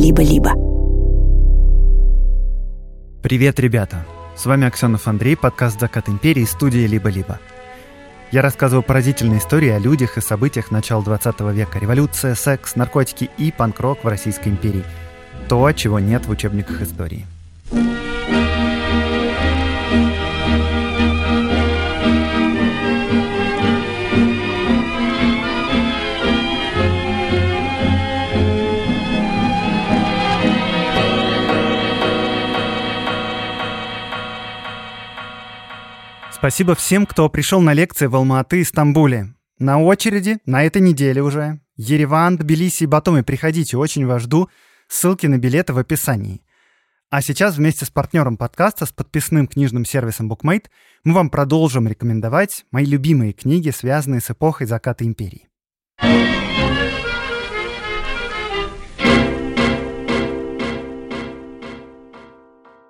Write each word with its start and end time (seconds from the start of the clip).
«Либо-либо». 0.00 0.54
Привет, 3.22 3.60
ребята! 3.60 4.06
С 4.34 4.46
вами 4.46 4.66
Аксенов 4.66 5.06
Андрей, 5.06 5.36
подкаст 5.36 5.78
«Закат 5.78 6.08
империи» 6.08 6.44
студии 6.44 6.86
«Либо-либо». 6.86 7.38
Я 8.32 8.40
рассказываю 8.40 8.82
поразительные 8.82 9.40
истории 9.40 9.68
о 9.68 9.78
людях 9.78 10.16
и 10.16 10.22
событиях 10.22 10.70
начала 10.70 11.04
20 11.04 11.40
века. 11.52 11.78
Революция, 11.78 12.34
секс, 12.34 12.76
наркотики 12.76 13.28
и 13.36 13.52
панк-рок 13.52 14.02
в 14.02 14.08
Российской 14.08 14.48
империи. 14.48 14.84
То, 15.50 15.70
чего 15.72 15.98
нет 15.98 16.24
в 16.24 16.30
учебниках 16.30 16.80
истории. 16.80 17.26
Спасибо 36.40 36.74
всем, 36.74 37.04
кто 37.04 37.28
пришел 37.28 37.60
на 37.60 37.74
лекции 37.74 38.06
в 38.06 38.16
Алматы 38.16 38.62
и 38.62 38.64
Стамбуле. 38.64 39.34
На 39.58 39.78
очереди 39.78 40.38
на 40.46 40.64
этой 40.64 40.80
неделе 40.80 41.22
уже. 41.22 41.60
Ереван, 41.76 42.38
Тбилиси 42.38 42.84
и 42.84 42.86
Батуми. 42.86 43.20
Приходите, 43.20 43.76
очень 43.76 44.06
вас 44.06 44.22
жду. 44.22 44.48
Ссылки 44.88 45.26
на 45.26 45.36
билеты 45.36 45.74
в 45.74 45.78
описании. 45.78 46.40
А 47.10 47.20
сейчас 47.20 47.56
вместе 47.56 47.84
с 47.84 47.90
партнером 47.90 48.38
подкаста, 48.38 48.86
с 48.86 48.90
подписным 48.90 49.48
книжным 49.48 49.84
сервисом 49.84 50.32
BookMate, 50.32 50.68
мы 51.04 51.12
вам 51.12 51.28
продолжим 51.28 51.86
рекомендовать 51.86 52.64
мои 52.70 52.86
любимые 52.86 53.34
книги, 53.34 53.68
связанные 53.68 54.22
с 54.22 54.30
эпохой 54.30 54.66
заката 54.66 55.04
империи. 55.04 55.46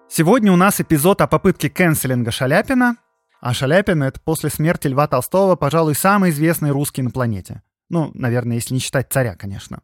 Сегодня 0.08 0.52
у 0.52 0.56
нас 0.56 0.80
эпизод 0.80 1.20
о 1.20 1.26
попытке 1.26 1.68
кэнселинга 1.68 2.30
Шаляпина– 2.30 2.94
а 3.40 3.54
Шаляпин— 3.54 4.02
это 4.04 4.20
после 4.20 4.50
смерти 4.50 4.88
Льва 4.88 5.06
Толстого, 5.06 5.56
пожалуй, 5.56 5.94
самый 5.94 6.30
известный 6.30 6.70
русский 6.70 7.02
на 7.02 7.10
планете. 7.10 7.62
Ну, 7.88 8.10
наверное, 8.14 8.56
если 8.56 8.74
не 8.74 8.80
считать 8.80 9.10
царя, 9.10 9.34
конечно. 9.34 9.80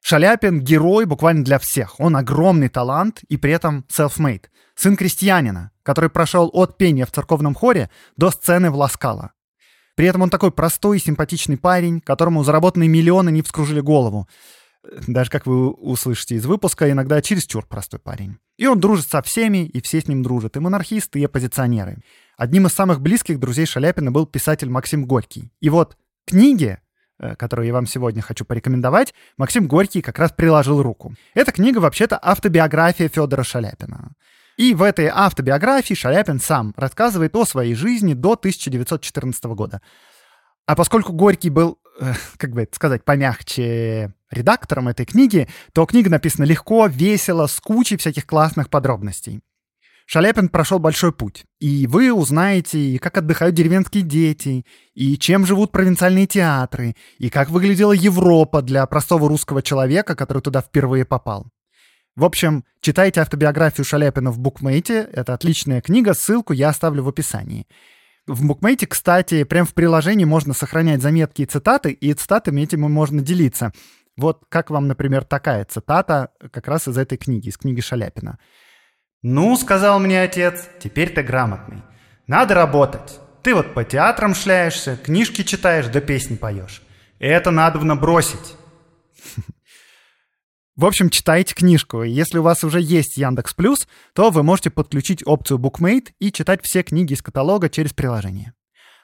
Шаляпин— 0.00 0.60
герой 0.62 1.04
буквально 1.06 1.44
для 1.44 1.58
всех. 1.58 1.98
Он 2.00 2.16
огромный 2.16 2.68
талант 2.68 3.22
и 3.28 3.36
при 3.36 3.52
этом 3.52 3.84
self-made. 3.88 4.46
Сын 4.74 4.96
крестьянина, 4.96 5.70
который 5.82 6.10
прошел 6.10 6.50
от 6.52 6.76
пения 6.76 7.06
в 7.06 7.12
церковном 7.12 7.54
хоре 7.54 7.90
до 8.16 8.30
сцены 8.30 8.70
в 8.70 8.76
Ласкало. 8.76 9.32
При 9.96 10.06
этом 10.06 10.22
он 10.22 10.30
такой 10.30 10.52
простой 10.52 10.98
и 10.98 11.00
симпатичный 11.00 11.56
парень, 11.56 12.00
которому 12.00 12.44
заработанные 12.44 12.88
миллионы 12.88 13.30
не 13.30 13.42
вскружили 13.42 13.80
голову. 13.80 14.28
Даже, 15.06 15.30
как 15.30 15.46
вы 15.46 15.70
услышите 15.70 16.36
из 16.36 16.46
выпуска, 16.46 16.90
иногда 16.90 17.20
чересчур 17.20 17.66
простой 17.66 17.98
парень. 17.98 18.38
И 18.56 18.66
он 18.66 18.78
дружит 18.78 19.08
со 19.08 19.22
всеми, 19.22 19.66
и 19.66 19.80
все 19.80 20.00
с 20.00 20.06
ним 20.06 20.22
дружат, 20.22 20.56
и 20.56 20.60
монархисты, 20.60 21.18
и 21.18 21.24
оппозиционеры. 21.24 21.98
Одним 22.38 22.68
из 22.68 22.72
самых 22.72 23.00
близких 23.00 23.40
друзей 23.40 23.66
Шаляпина 23.66 24.12
был 24.12 24.24
писатель 24.24 24.70
Максим 24.70 25.06
Горький. 25.06 25.50
И 25.60 25.70
вот 25.70 25.96
книги, 26.24 26.78
э, 27.18 27.34
которую 27.34 27.66
я 27.66 27.72
вам 27.72 27.84
сегодня 27.84 28.22
хочу 28.22 28.44
порекомендовать, 28.44 29.12
Максим 29.36 29.66
Горький 29.66 30.02
как 30.02 30.20
раз 30.20 30.30
приложил 30.30 30.80
руку. 30.80 31.16
Эта 31.34 31.50
книга 31.50 31.78
вообще-то 31.78 32.16
автобиография 32.22 33.08
Федора 33.08 33.42
Шаляпина. 33.42 34.12
И 34.56 34.72
в 34.72 34.82
этой 34.82 35.10
автобиографии 35.12 35.94
Шаляпин 35.94 36.38
сам 36.38 36.74
рассказывает 36.76 37.34
о 37.34 37.44
своей 37.44 37.74
жизни 37.74 38.14
до 38.14 38.34
1914 38.34 39.44
года. 39.46 39.82
А 40.64 40.76
поскольку 40.76 41.12
Горький 41.12 41.50
был, 41.50 41.80
э, 42.00 42.12
как 42.36 42.52
бы 42.52 42.62
это 42.62 42.76
сказать, 42.76 43.04
помягче 43.04 44.14
редактором 44.30 44.86
этой 44.86 45.06
книги, 45.06 45.48
то 45.72 45.86
книга 45.86 46.08
написана 46.08 46.44
легко, 46.44 46.86
весело, 46.86 47.48
с 47.48 47.58
кучей 47.58 47.96
всяких 47.96 48.26
классных 48.26 48.70
подробностей. 48.70 49.42
Шаляпин 50.10 50.48
прошел 50.48 50.78
большой 50.78 51.12
путь, 51.12 51.44
и 51.60 51.86
вы 51.86 52.14
узнаете, 52.14 52.98
как 52.98 53.18
отдыхают 53.18 53.54
деревенские 53.54 54.02
дети, 54.02 54.64
и 54.94 55.18
чем 55.18 55.44
живут 55.44 55.70
провинциальные 55.70 56.26
театры, 56.26 56.96
и 57.18 57.28
как 57.28 57.50
выглядела 57.50 57.92
Европа 57.92 58.62
для 58.62 58.86
простого 58.86 59.28
русского 59.28 59.60
человека, 59.60 60.14
который 60.16 60.40
туда 60.40 60.62
впервые 60.62 61.04
попал. 61.04 61.48
В 62.16 62.24
общем, 62.24 62.64
читайте 62.80 63.20
автобиографию 63.20 63.84
Шаляпина 63.84 64.30
в 64.30 64.38
букмейте, 64.38 65.06
это 65.12 65.34
отличная 65.34 65.82
книга, 65.82 66.14
ссылку 66.14 66.54
я 66.54 66.70
оставлю 66.70 67.02
в 67.02 67.08
описании. 67.10 67.66
В 68.26 68.46
букмейте, 68.46 68.86
кстати, 68.86 69.44
прямо 69.44 69.66
в 69.66 69.74
приложении 69.74 70.24
можно 70.24 70.54
сохранять 70.54 71.02
заметки 71.02 71.42
и 71.42 71.44
цитаты, 71.44 71.90
и 71.92 72.14
цитатами 72.14 72.62
этим 72.62 72.80
можно 72.80 73.20
делиться. 73.20 73.72
Вот 74.16 74.44
как 74.48 74.70
вам, 74.70 74.88
например, 74.88 75.24
такая 75.24 75.66
цитата 75.66 76.30
как 76.50 76.66
раз 76.66 76.88
из 76.88 76.96
этой 76.96 77.18
книги, 77.18 77.50
из 77.50 77.58
книги 77.58 77.82
Шаляпина. 77.82 78.38
«Ну,— 79.22 79.56
сказал 79.58 79.98
мне 79.98 80.22
отец,— 80.22 80.68
теперь 80.80 81.12
ты 81.12 81.22
грамотный. 81.22 81.82
Надо 82.26 82.54
работать. 82.54 83.18
Ты 83.42 83.54
вот 83.54 83.74
по 83.74 83.84
театрам 83.84 84.34
шляешься, 84.34 84.96
книжки 84.96 85.42
читаешь 85.42 85.86
да 85.88 86.00
песни 86.00 86.36
поешь. 86.36 86.82
Это 87.18 87.50
надо 87.50 87.78
бросить». 87.96 88.56
В 90.76 90.84
общем, 90.84 91.10
читайте 91.10 91.56
книжку. 91.56 92.04
Если 92.04 92.38
у 92.38 92.44
вас 92.44 92.62
уже 92.62 92.80
есть 92.80 93.16
Яндекс 93.16 93.52
Плюс, 93.52 93.88
то 94.12 94.30
вы 94.30 94.44
можете 94.44 94.70
подключить 94.70 95.26
опцию 95.26 95.58
Bookmate 95.58 96.12
и 96.20 96.30
читать 96.30 96.60
все 96.62 96.84
книги 96.84 97.14
из 97.14 97.20
каталога 97.20 97.68
через 97.68 97.92
приложение. 97.92 98.54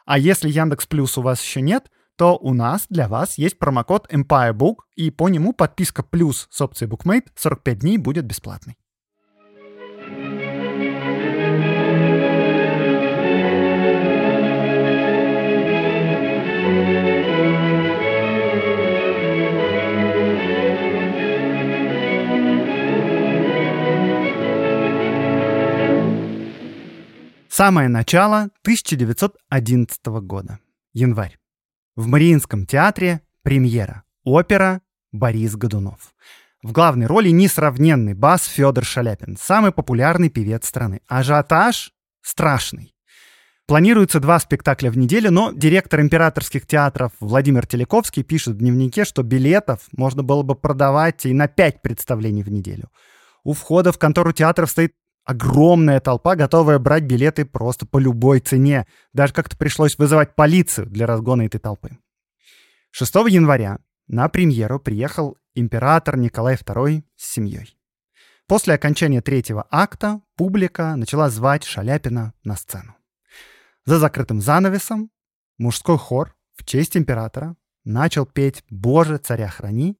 А 0.07 0.17
если 0.17 0.49
Яндекс 0.49 0.87
Плюс 0.87 1.19
у 1.19 1.23
вас 1.23 1.43
еще 1.43 1.61
нет, 1.61 1.91
то 2.17 2.37
у 2.37 2.55
нас 2.55 2.87
для 2.89 3.09
вас 3.09 3.39
есть 3.39 3.59
промокод 3.59 4.07
Empire 4.13 4.53
Book, 4.53 4.77
и 4.95 5.11
по 5.11 5.29
нему 5.29 5.53
подписка 5.53 6.05
плюс 6.05 6.47
с 6.53 6.61
опцией 6.61 6.89
Bookmate 6.89 7.27
45 7.35 7.79
дней 7.81 7.99
будет 7.99 8.25
бесплатной. 8.25 8.77
Самое 27.57 27.89
начало 27.89 28.49
1911 28.63 30.07
года. 30.07 30.59
Январь. 30.93 31.39
В 31.95 32.09
Мариинском 32.09 32.67
театре 32.67 33.21
премьера. 33.43 34.03
Опера 34.25 34.81
«Борис 35.13 35.55
Годунов». 35.55 36.17
В 36.65 36.73
главной 36.73 37.07
роли 37.07 37.29
несравненный 37.29 38.15
бас 38.15 38.45
Федор 38.47 38.85
Шаляпин, 38.85 39.37
самый 39.41 39.71
популярный 39.71 40.31
певец 40.31 40.67
страны. 40.67 41.01
Ажиотаж 41.07 41.93
страшный. 42.23 42.93
Планируется 43.69 44.19
два 44.19 44.41
спектакля 44.41 44.91
в 44.91 44.99
неделю, 44.99 45.31
но 45.31 45.53
директор 45.53 46.01
императорских 46.01 46.67
театров 46.67 47.13
Владимир 47.21 47.69
Телековский 47.69 48.25
пишет 48.25 48.55
в 48.55 48.59
дневнике, 48.59 49.05
что 49.05 49.23
билетов 49.23 49.83
можно 49.93 50.25
было 50.25 50.43
бы 50.43 50.57
продавать 50.57 51.25
и 51.25 51.33
на 51.33 51.47
пять 51.47 51.83
представлений 51.83 52.43
в 52.43 52.51
неделю. 52.51 52.91
У 53.45 53.53
входа 53.53 53.93
в 53.93 53.99
контору 53.99 54.33
театров 54.33 54.71
стоит 54.71 54.95
огромная 55.25 56.01
толпа, 56.01 56.37
готовая 56.37 56.79
брать 56.79 57.05
билеты 57.05 57.45
просто 57.45 57.87
по 57.87 57.99
любой 57.99 58.41
цене. 58.41 58.87
Даже 59.13 59.33
как-то 59.33 59.57
пришлось 59.57 59.99
вызывать 59.99 60.35
полицию 60.35 60.87
для 60.87 61.07
разгона 61.07 61.43
этой 61.43 61.59
толпы. 61.59 61.99
6 62.91 63.15
января 63.29 63.79
на 64.07 64.29
премьеру 64.29 64.79
приехал 64.79 65.37
император 65.55 66.17
Николай 66.17 66.57
II 66.57 67.03
с 67.17 67.33
семьей. 67.33 67.77
После 68.47 68.75
окончания 68.75 69.23
третьего 69.23 69.67
акта 69.71 70.21
публика 70.37 70.95
начала 70.97 71.31
звать 71.31 71.65
Шаляпина 71.65 72.35
на 72.45 72.57
сцену. 72.57 72.95
За 73.87 73.99
закрытым 73.99 74.41
занавесом 74.41 75.11
мужской 75.57 75.97
хор 75.97 76.37
в 76.55 76.65
честь 76.65 76.97
императора 76.97 77.57
начал 77.85 78.27
петь 78.27 78.63
«Боже, 78.69 79.17
царя 79.17 79.49
храни», 79.49 79.99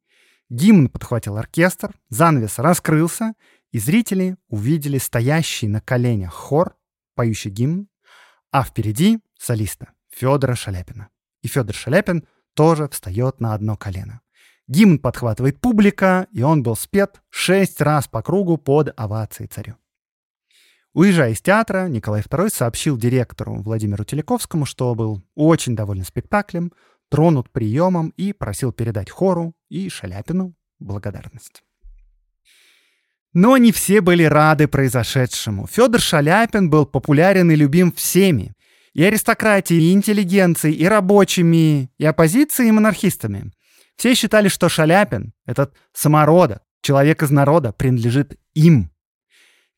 гимн 0.51 0.89
подхватил 0.89 1.37
оркестр, 1.37 1.95
занавес 2.11 2.59
раскрылся, 2.59 3.35
и 3.75 3.81
зрители 3.81 4.37
увидели 4.47 4.99
стоящий 4.99 5.67
на 5.67 5.81
коленях 5.81 6.33
хор, 6.33 6.77
поющий 7.17 7.51
гимн, 7.51 7.89
а 8.53 8.63
впереди 8.63 9.19
солиста 9.37 9.89
Федора 10.11 10.55
Шаляпина. 10.55 11.09
И 11.43 11.49
Федор 11.49 11.75
Шаляпин 11.75 12.25
тоже 12.55 12.89
встает 12.89 13.41
на 13.41 13.53
одно 13.53 13.77
колено. 13.77 14.21
Гимн 14.69 15.01
подхватывает 15.01 15.61
публика, 15.61 16.29
и 16.31 16.43
он 16.43 16.63
был 16.63 16.77
спет 16.77 17.21
шесть 17.31 17.81
раз 17.81 18.07
по 18.07 18.23
кругу 18.23 18.59
под 18.59 18.95
овацией 18.97 19.49
царю. 19.49 19.75
Уезжая 20.93 21.33
из 21.33 21.43
театра, 21.43 21.89
Николай 21.89 22.23
II 22.23 22.51
сообщил 22.51 22.97
директору 22.97 23.61
Владимиру 23.61 24.05
Телековскому, 24.05 24.67
что 24.67 24.95
был 24.95 25.25
очень 25.35 25.75
доволен 25.75 26.05
спектаклем, 26.05 26.73
тронут 27.09 27.51
приемом 27.51 28.11
и 28.11 28.33
просил 28.33 28.71
передать 28.71 29.11
хору 29.11 29.53
и 29.69 29.89
Шаляпину 29.89 30.55
благодарность. 30.79 31.65
Но 33.35 33.57
не 33.59 33.73
все 33.73 34.01
были 34.01 34.23
рады 34.23 34.69
произошедшему. 34.69 35.67
Федор 35.67 36.01
Шаляпин 36.01 36.71
был 36.71 36.87
популярен 36.87 37.51
и 37.51 37.57
любим 37.57 37.93
всеми. 37.93 38.55
И 38.95 39.05
аристократией, 39.05 39.91
и 39.91 39.93
интеллигенцией, 39.93 40.77
и 40.77 40.87
рабочими, 40.87 41.91
и 41.99 42.05
оппозицией, 42.05 42.69
и 42.69 42.73
монархистами. 42.73 43.53
Все 43.97 44.15
считали, 44.15 44.49
что 44.49 44.69
Шаляпин, 44.69 45.33
этот 45.47 45.75
самородок, 45.93 46.63
Человек 46.85 47.23
из 47.23 47.31
народа 47.31 47.73
принадлежит 47.73 48.39
им. 48.53 48.91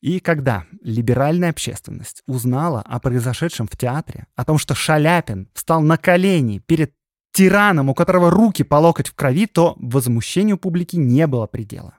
И 0.01 0.19
когда 0.19 0.65
либеральная 0.81 1.51
общественность 1.51 2.21
узнала 2.27 2.81
о 2.81 2.99
произошедшем 2.99 3.65
в 3.65 3.77
театре, 3.77 4.27
о 4.35 4.43
том, 4.43 4.57
что 4.57 4.75
Шаляпин 4.75 5.47
встал 5.53 5.79
на 5.79 5.97
колени 5.97 6.59
перед 6.59 6.93
тираном, 7.31 7.87
у 7.87 7.93
которого 7.93 8.29
руки 8.29 8.63
по 8.63 8.75
локоть 8.75 9.07
в 9.07 9.15
крови, 9.15 9.45
то 9.45 9.77
возмущению 9.77 10.57
публики 10.57 10.97
не 10.97 11.27
было 11.27 11.47
предела. 11.47 11.97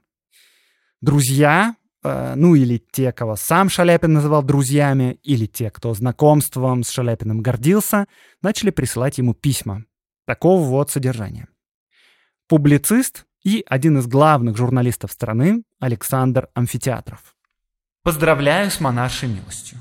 Друзья, 1.00 1.76
э, 2.02 2.34
ну 2.34 2.56
или 2.56 2.78
те, 2.90 3.12
кого 3.12 3.36
сам 3.36 3.68
Шаляпин 3.68 4.12
называл 4.12 4.42
друзьями, 4.42 5.20
или 5.22 5.46
те, 5.46 5.70
кто 5.70 5.94
знакомством 5.94 6.82
с 6.82 6.90
Шаляпиным 6.90 7.40
гордился, 7.40 8.06
начали 8.42 8.70
присылать 8.70 9.18
ему 9.18 9.34
письма. 9.34 9.84
Такого 10.26 10.62
вот 10.62 10.90
содержания. 10.90 11.48
Публицист 12.48 13.26
и 13.44 13.64
один 13.66 13.98
из 13.98 14.06
главных 14.08 14.56
журналистов 14.56 15.12
страны 15.12 15.62
Александр 15.78 16.48
Амфитеатров. 16.54 17.36
Поздравляю 18.02 18.70
с 18.70 18.80
монаршей 18.80 19.28
милостью. 19.28 19.78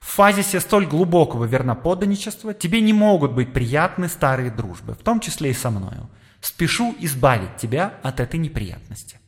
В 0.00 0.06
фазисе 0.06 0.58
столь 0.58 0.86
глубокого 0.86 1.44
верноподданничества 1.44 2.54
тебе 2.54 2.80
не 2.80 2.92
могут 2.92 3.32
быть 3.32 3.52
приятны 3.52 4.08
старые 4.08 4.50
дружбы, 4.50 4.94
в 4.94 5.04
том 5.04 5.20
числе 5.20 5.50
и 5.50 5.54
со 5.54 5.70
мною. 5.70 6.10
Спешу 6.40 6.96
избавить 6.98 7.56
тебя 7.58 7.94
от 8.02 8.18
этой 8.18 8.40
неприятности. 8.40 9.19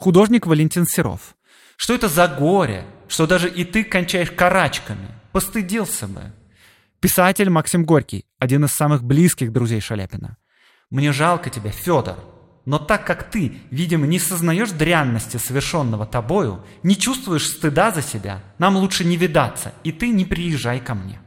Художник 0.00 0.46
Валентин 0.46 0.86
Серов. 0.86 1.34
Что 1.76 1.92
это 1.92 2.08
за 2.08 2.28
горе, 2.28 2.84
что 3.08 3.26
даже 3.26 3.50
и 3.50 3.64
ты 3.64 3.82
кончаешь 3.82 4.30
карачками? 4.30 5.08
Постыдился 5.32 6.06
бы. 6.06 6.32
Писатель 7.00 7.50
Максим 7.50 7.84
Горький, 7.84 8.24
один 8.38 8.64
из 8.64 8.70
самых 8.70 9.02
близких 9.02 9.52
друзей 9.52 9.80
Шаляпина. 9.80 10.36
Мне 10.88 11.10
жалко 11.10 11.50
тебя, 11.50 11.72
Федор, 11.72 12.16
но 12.64 12.78
так 12.78 13.04
как 13.04 13.28
ты, 13.28 13.58
видимо, 13.72 14.06
не 14.06 14.20
сознаешь 14.20 14.70
дрянности 14.70 15.36
совершенного 15.36 16.06
тобою, 16.06 16.64
не 16.84 16.96
чувствуешь 16.96 17.48
стыда 17.48 17.90
за 17.90 18.00
себя, 18.00 18.40
нам 18.58 18.76
лучше 18.76 19.04
не 19.04 19.16
видаться, 19.16 19.72
и 19.82 19.90
ты 19.90 20.10
не 20.10 20.24
приезжай 20.24 20.78
ко 20.78 20.94
мне. 20.94 21.20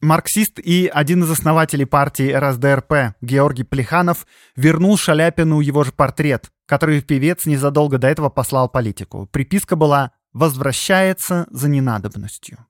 Марксист 0.00 0.60
и 0.60 0.86
один 0.86 1.24
из 1.24 1.30
основателей 1.30 1.84
партии 1.84 2.32
РСДРП 2.32 3.16
Георгий 3.20 3.64
Плеханов 3.64 4.28
вернул 4.54 4.96
Шаляпину 4.96 5.58
его 5.58 5.82
же 5.82 5.90
портрет, 5.90 6.52
который 6.66 7.02
певец 7.02 7.46
незадолго 7.46 7.98
до 7.98 8.06
этого 8.06 8.28
послал 8.28 8.68
политику. 8.68 9.26
Приписка 9.26 9.74
была 9.74 10.12
«Возвращается 10.32 11.48
за 11.50 11.68
ненадобностью». 11.68 12.64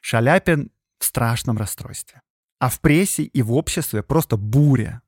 Шаляпин 0.00 0.70
в 0.98 1.04
страшном 1.04 1.58
расстройстве. 1.58 2.22
А 2.60 2.70
в 2.70 2.80
прессе 2.80 3.24
и 3.24 3.42
в 3.42 3.52
обществе 3.52 4.02
просто 4.02 4.38
буря. 4.38 5.02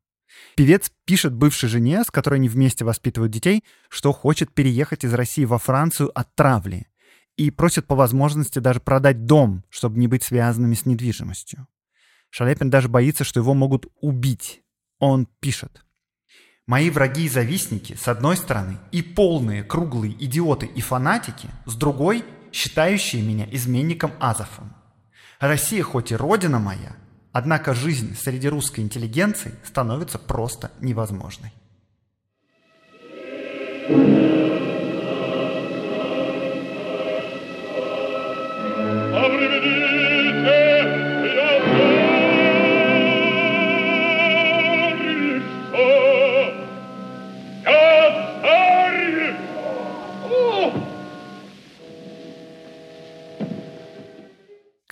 Певец 0.56 0.93
пишет 1.06 1.32
бывшей 1.32 1.70
жене, 1.70 2.05
с 2.05 2.11
которой 2.11 2.35
они 2.35 2.50
вместе 2.50 2.85
воспитывают 2.85 3.32
детей, 3.32 3.64
что 3.88 4.12
хочет 4.12 4.53
переехать 4.53 5.05
из 5.05 5.14
России 5.14 5.47
во 5.47 5.58
Францию 5.58 6.11
от 6.19 6.35
травли 6.35 6.87
и 7.37 7.50
просит 7.50 7.87
по 7.87 7.94
возможности 7.94 8.59
даже 8.59 8.81
продать 8.81 9.27
дом, 9.27 9.65
чтобы 9.69 9.99
не 9.99 10.09
быть 10.09 10.23
связанными 10.23 10.75
с 10.75 10.87
недвижимостью. 10.87 11.67
Шаляпин 12.31 12.71
даже 12.71 12.88
боится, 12.88 13.25
что 13.25 13.41
его 13.41 13.55
могут 13.55 13.87
убить. 14.00 14.62
Он 14.99 15.27
пишет. 15.41 15.85
«Мои 16.67 16.91
враги 16.91 17.27
и 17.27 17.29
завистники, 17.29 17.94
с 17.94 18.09
одной 18.09 18.37
стороны, 18.37 18.79
и 18.91 19.03
полные 19.03 19.62
круглые 19.62 20.12
идиоты 20.12 20.67
и 20.67 20.81
фанатики, 20.81 21.49
с 21.65 21.77
другой, 21.77 22.25
считающие 22.53 23.23
меня 23.23 23.47
изменником 23.53 24.12
Азовом. 24.19 24.75
Россия 25.39 25.85
хоть 25.85 26.11
и 26.11 26.17
родина 26.17 26.59
моя, 26.59 26.97
Однако 27.39 27.75
жизнь 27.75 28.17
среди 28.17 28.49
русской 28.49 28.81
интеллигенции 28.81 29.55
становится 29.62 30.19
просто 30.19 30.73
невозможной. 30.81 31.53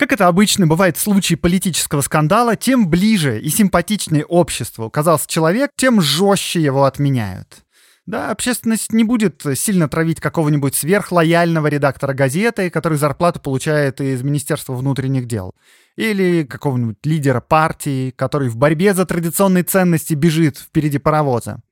Как 0.05 0.13
это 0.13 0.27
обычно 0.27 0.67
бывает 0.67 0.97
в 0.97 1.01
случае 1.01 1.35
политического 1.35 2.01
скандала, 2.01 2.55
тем 2.55 2.87
ближе 2.91 3.41
и 3.41 3.49
симпатичнее 3.49 4.23
обществу 4.23 4.87
казался 4.91 5.27
человек, 5.27 5.71
тем 5.75 5.99
жестче 5.99 6.61
его 6.61 6.83
отменяют. 6.83 7.63
Да, 8.05 8.29
общественность 8.29 8.93
не 8.93 9.03
будет 9.03 9.41
сильно 9.55 9.89
травить 9.89 10.21
какого-нибудь 10.21 10.75
сверхлояльного 10.75 11.65
редактора 11.65 12.13
газеты, 12.13 12.69
который 12.69 12.99
зарплату 12.99 13.39
получает 13.39 13.99
из 13.99 14.21
Министерства 14.21 14.73
внутренних 14.75 15.25
дел. 15.25 15.55
Или 15.95 16.43
какого-нибудь 16.43 17.03
лидера 17.03 17.41
партии, 17.41 18.11
который 18.11 18.49
в 18.49 18.57
борьбе 18.57 18.93
за 18.93 19.07
традиционные 19.07 19.63
ценности 19.63 20.13
бежит 20.13 20.59
впереди 20.59 20.99
паровоза. 20.99 21.63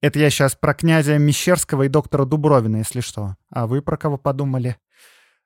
Это 0.00 0.18
я 0.18 0.30
сейчас 0.30 0.54
про 0.54 0.72
князя 0.72 1.18
Мещерского 1.18 1.82
и 1.82 1.88
доктора 1.88 2.24
Дубровина, 2.24 2.78
если 2.78 3.00
что. 3.00 3.36
А 3.50 3.66
вы 3.66 3.82
про 3.82 3.98
кого 3.98 4.16
подумали? 4.16 4.78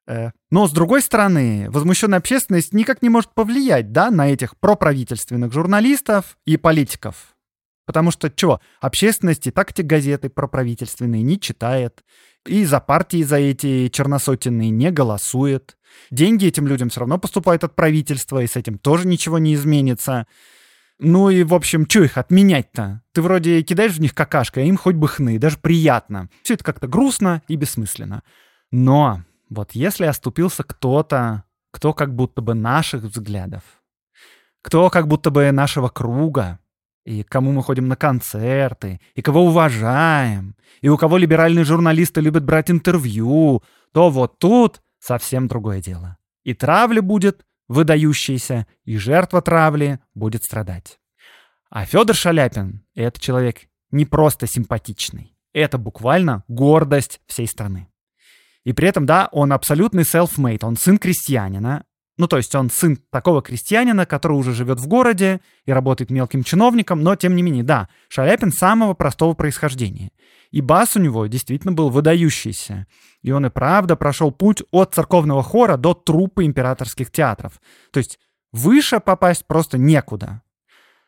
Э, 0.07 0.31
но, 0.51 0.67
с 0.67 0.73
другой 0.73 1.03
стороны, 1.03 1.69
возмущенная 1.71 2.19
общественность 2.19 2.73
никак 2.73 3.03
не 3.03 3.09
может 3.09 3.35
повлиять 3.35 3.93
да, 3.93 4.11
на 4.11 4.29
этих 4.29 4.57
проправительственных 4.59 5.53
журналистов 5.53 6.39
и 6.45 6.57
политиков. 6.57 7.37
Потому 7.87 8.11
что, 8.11 8.31
чего, 8.31 8.61
общественность 8.81 9.47
и 9.47 9.51
так 9.51 9.71
эти 9.71 9.83
газеты 9.83 10.29
проправительственные 10.29 11.23
не 11.23 11.41
читает, 11.41 12.03
и 12.45 12.65
за 12.65 12.81
партии 12.81 13.23
за 13.23 13.37
эти 13.37 13.89
черносотенные 13.89 14.71
не 14.71 14.91
голосует. 14.91 15.77
Деньги 16.11 16.47
этим 16.47 16.67
людям 16.67 16.89
все 16.89 17.01
равно 17.01 17.19
поступают 17.19 17.65
от 17.65 17.75
правительства, 17.77 18.43
и 18.43 18.47
с 18.47 18.57
этим 18.57 18.79
тоже 18.79 19.07
ничего 19.07 19.39
не 19.39 19.55
изменится. 19.55 20.27
Ну 20.99 21.31
и, 21.31 21.45
в 21.45 21.55
общем, 21.55 21.89
что 21.89 22.05
их 22.05 22.17
отменять-то? 22.17 23.03
Ты 23.13 23.23
вроде 23.23 23.63
кидаешь 23.63 23.93
в 23.93 24.01
них 24.01 24.15
какашкой, 24.15 24.65
а 24.65 24.67
им 24.67 24.77
хоть 24.77 24.95
бы 24.97 25.09
хны, 25.09 25.39
даже 25.39 25.59
приятно. 25.59 26.29
Все 26.43 26.55
это 26.55 26.65
как-то 26.65 26.89
грустно 26.89 27.43
и 27.49 27.57
бессмысленно. 27.57 28.23
Но 28.73 29.23
вот 29.49 29.73
если 29.73 30.07
оступился 30.07 30.65
кто-то, 30.65 31.45
кто 31.71 31.93
как 31.93 32.15
будто 32.15 32.43
бы 32.43 32.55
наших 32.55 33.03
взглядов, 33.05 33.63
кто 34.63 34.91
как 34.91 35.07
будто 35.07 35.31
бы 35.31 35.51
нашего 35.53 35.89
круга, 35.89 36.59
и 37.05 37.23
кому 37.23 37.53
мы 37.53 37.63
ходим 37.63 37.87
на 37.87 37.95
концерты, 37.95 39.01
и 39.15 39.23
кого 39.23 39.45
уважаем, 39.45 40.57
и 40.81 40.89
у 40.89 40.97
кого 40.97 41.19
либеральные 41.19 41.65
журналисты 41.65 42.21
любят 42.21 42.45
брать 42.45 42.71
интервью, 42.71 43.63
то 43.93 44.11
вот 44.11 44.39
тут 44.39 44.83
совсем 44.99 45.47
другое 45.47 45.81
дело. 45.81 46.17
И 46.43 46.53
травля 46.53 47.01
будет 47.03 47.47
выдающаяся, 47.69 48.67
и 48.85 48.97
жертва 48.97 49.41
травли 49.41 50.01
будет 50.15 50.43
страдать. 50.43 50.99
А 51.71 51.85
Федор 51.85 52.17
Шаляпин— 52.17 52.85
это 52.95 53.21
человек 53.21 53.69
не 53.91 54.05
просто 54.05 54.47
симпатичный. 54.47 55.37
Это 55.53 55.79
буквально 55.79 56.45
гордость 56.49 57.21
всей 57.27 57.47
страны. 57.47 57.89
И 58.67 58.73
при 58.73 58.89
этом, 58.89 59.07
да, 59.07 59.29
он 59.31 59.53
абсолютный 59.53 60.03
self-made, 60.03 60.65
он 60.65 60.77
сын 60.77 60.99
крестьянина. 60.99 61.85
Ну, 62.19 62.27
то 62.27 62.37
есть 62.37 62.53
он 62.57 62.69
сын 62.69 62.99
такого 63.13 63.41
крестьянина, 63.41 64.07
который 64.07 64.33
уже 64.33 64.53
живет 64.53 64.81
в 64.81 64.89
городе 64.89 65.41
и 65.67 65.73
работает 65.73 66.11
мелким 66.11 66.43
чиновником, 66.43 67.01
но 67.01 67.15
тем 67.15 67.37
не 67.37 67.45
менее, 67.45 67.63
да, 67.63 67.89
Шаляпин 68.09 68.51
самого 68.51 68.95
простого 68.95 69.35
происхождения. 69.35 70.11
И 70.51 70.63
бас 70.63 70.97
у 70.97 71.01
него 71.01 71.29
действительно 71.29 71.75
был 71.75 71.91
выдающийся. 71.91 72.89
И 73.23 73.31
он 73.31 73.47
и 73.47 73.51
правда 73.51 73.95
прошел 73.95 74.33
путь 74.33 74.65
от 74.73 74.95
церковного 74.95 75.45
хора 75.45 75.77
до 75.77 75.95
труппы 75.95 76.45
императорских 76.45 77.13
театров. 77.13 77.61
То 77.93 77.99
есть 77.99 78.19
выше 78.51 78.99
попасть 78.99 79.47
просто 79.47 79.79
некуда. 79.79 80.43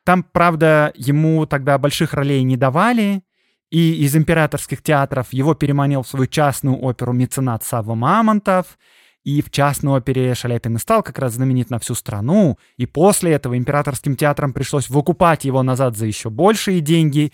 Там, 0.04 0.22
правда, 0.22 0.92
ему 0.94 1.44
тогда 1.44 1.76
больших 1.76 2.14
ролей 2.14 2.44
не 2.44 2.56
давали, 2.56 3.24
и 3.70 4.04
из 4.04 4.16
императорских 4.16 4.82
театров 4.82 5.32
его 5.32 5.54
переманил 5.54 6.02
в 6.02 6.08
свою 6.08 6.26
частную 6.26 6.78
оперу 6.78 7.12
меценат 7.12 7.64
Савва 7.64 7.94
Мамонтов, 7.94 8.78
и 9.24 9.42
в 9.42 9.50
частной 9.50 9.98
опере 9.98 10.34
Шаляпин 10.34 10.78
стал 10.78 11.02
как 11.02 11.18
раз 11.18 11.34
знаменит 11.34 11.68
на 11.68 11.78
всю 11.78 11.94
страну, 11.94 12.56
и 12.76 12.86
после 12.86 13.32
этого 13.32 13.58
императорским 13.58 14.16
театрам 14.16 14.52
пришлось 14.52 14.88
выкупать 14.88 15.44
его 15.44 15.62
назад 15.62 15.96
за 15.96 16.06
еще 16.06 16.30
большие 16.30 16.80
деньги. 16.80 17.32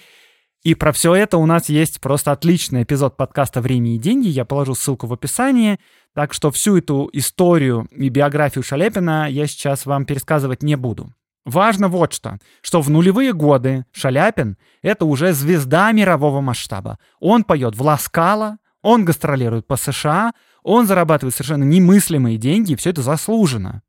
И 0.65 0.75
про 0.75 0.93
все 0.93 1.15
это 1.15 1.37
у 1.37 1.47
нас 1.47 1.69
есть 1.69 2.01
просто 2.01 2.33
отличный 2.33 2.83
эпизод 2.83 3.17
подкаста 3.17 3.61
«Время 3.61 3.95
и 3.95 3.99
деньги», 3.99 4.29
я 4.29 4.45
положу 4.45 4.75
ссылку 4.75 5.07
в 5.07 5.13
описании, 5.13 5.79
так 6.15 6.33
что 6.33 6.51
всю 6.51 6.79
эту 6.79 7.09
историю 7.13 7.87
и 7.93 8.09
биографию 8.09 8.65
Шаляпина 8.65 9.29
я 9.31 9.47
сейчас 9.47 9.85
вам 9.85 10.07
пересказывать 10.07 10.63
не 10.63 10.77
буду. 10.77 11.13
Важно 11.45 11.89
вот 11.89 12.15
что, 12.15 12.39
что 12.63 12.81
в 12.81 12.89
нулевые 12.89 13.35
годы 13.35 13.85
Шаляпин— 13.93 14.57
это 14.83 15.05
уже 15.05 15.33
звезда 15.35 15.93
мирового 15.93 16.41
масштаба. 16.41 16.99
Он 17.21 17.45
поет 17.45 17.77
в 17.77 17.83
Ласкало, 17.83 18.59
он 18.81 19.05
гастролирует 19.05 19.67
по 19.67 19.77
США, 19.77 20.33
он 20.63 20.87
зарабатывает 20.87 21.35
совершенно 21.35 21.65
немыслимые 21.65 22.39
деньги, 22.39 22.73
и 22.73 22.77
все 22.77 22.91
это 22.91 23.03
заслужено. 23.03 23.83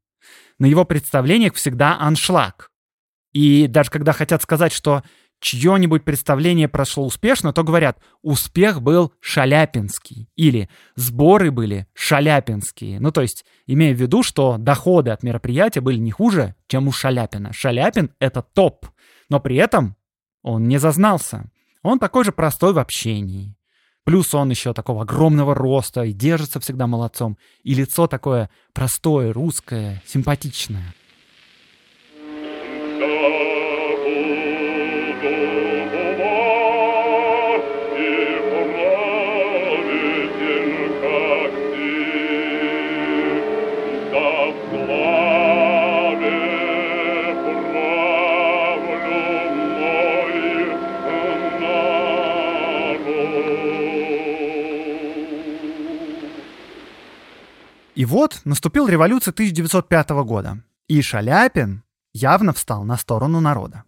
На 0.59 0.65
его 0.65 0.83
представлениях 0.83 1.53
всегда 1.53 1.97
аншлаг. 1.99 2.71
И 3.33 3.67
даже 3.67 3.89
когда 3.89 4.13
хотят 4.13 4.41
сказать, 4.41 4.71
что 4.71 5.03
чье-нибудь 5.39 6.03
представление 6.03 6.67
прошло 6.67 7.05
успешно, 7.05 7.53
то 7.53 7.63
говорят 7.63 7.99
«успех 8.21 8.81
был 8.81 9.13
шаляпинский» 9.19 10.29
или 10.35 10.69
«сборы 10.95 11.51
были 11.51 11.87
шаляпинские». 11.93 12.99
Ну, 12.99 13.11
то 13.11 13.21
есть, 13.21 13.45
имея 13.67 13.93
в 13.93 13.99
виду, 13.99 14.23
что 14.23 14.57
доходы 14.57 15.11
от 15.11 15.23
мероприятия 15.23 15.81
были 15.81 15.97
не 15.97 16.11
хуже, 16.11 16.55
чем 16.67 16.87
у 16.87 16.91
Шаляпина. 16.91 17.53
Шаляпин— 17.53 18.11
это 18.19 18.41
топ, 18.41 18.87
но 19.29 19.39
при 19.39 19.55
этом 19.55 19.95
он 20.41 20.67
не 20.67 20.77
зазнался. 20.77 21.49
Он 21.83 21.99
такой 21.99 22.23
же 22.23 22.31
простой 22.31 22.73
в 22.73 22.79
общении. 22.79 23.55
Плюс 24.03 24.33
он 24.35 24.51
еще 24.51 24.73
такого 24.73 25.01
огромного 25.01 25.55
роста 25.55 26.03
и 26.03 26.13
держится 26.13 26.59
всегда 26.59 26.85
молодцом. 26.85 27.37
И 27.63 27.73
лицо 27.73 28.07
такое 28.07 28.51
простое, 28.71 29.33
русское, 29.33 30.01
симпатичное. 30.05 30.93
И 58.05 58.07
вот 58.07 58.41
наступил 58.45 58.87
революция 58.87 59.31
1905 59.31 60.09
года, 60.27 60.61
и 60.87 61.01
Шаляпин 61.01 61.81
явно 62.13 62.53
встал 62.53 62.83
на 62.83 62.97
сторону 62.97 63.39
народа. 63.39 63.83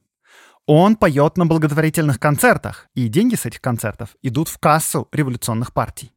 Он 0.66 0.96
поет 0.96 1.38
на 1.38 1.46
благотворительных 1.46 2.20
концертах, 2.20 2.88
и 2.96 3.10
деньги 3.10 3.36
с 3.36 3.46
этих 3.46 3.62
концертов 3.62 4.16
идут 4.24 4.50
в 4.50 4.58
кассу 4.58 5.08
революционных 5.12 5.72
партий. 5.72 6.14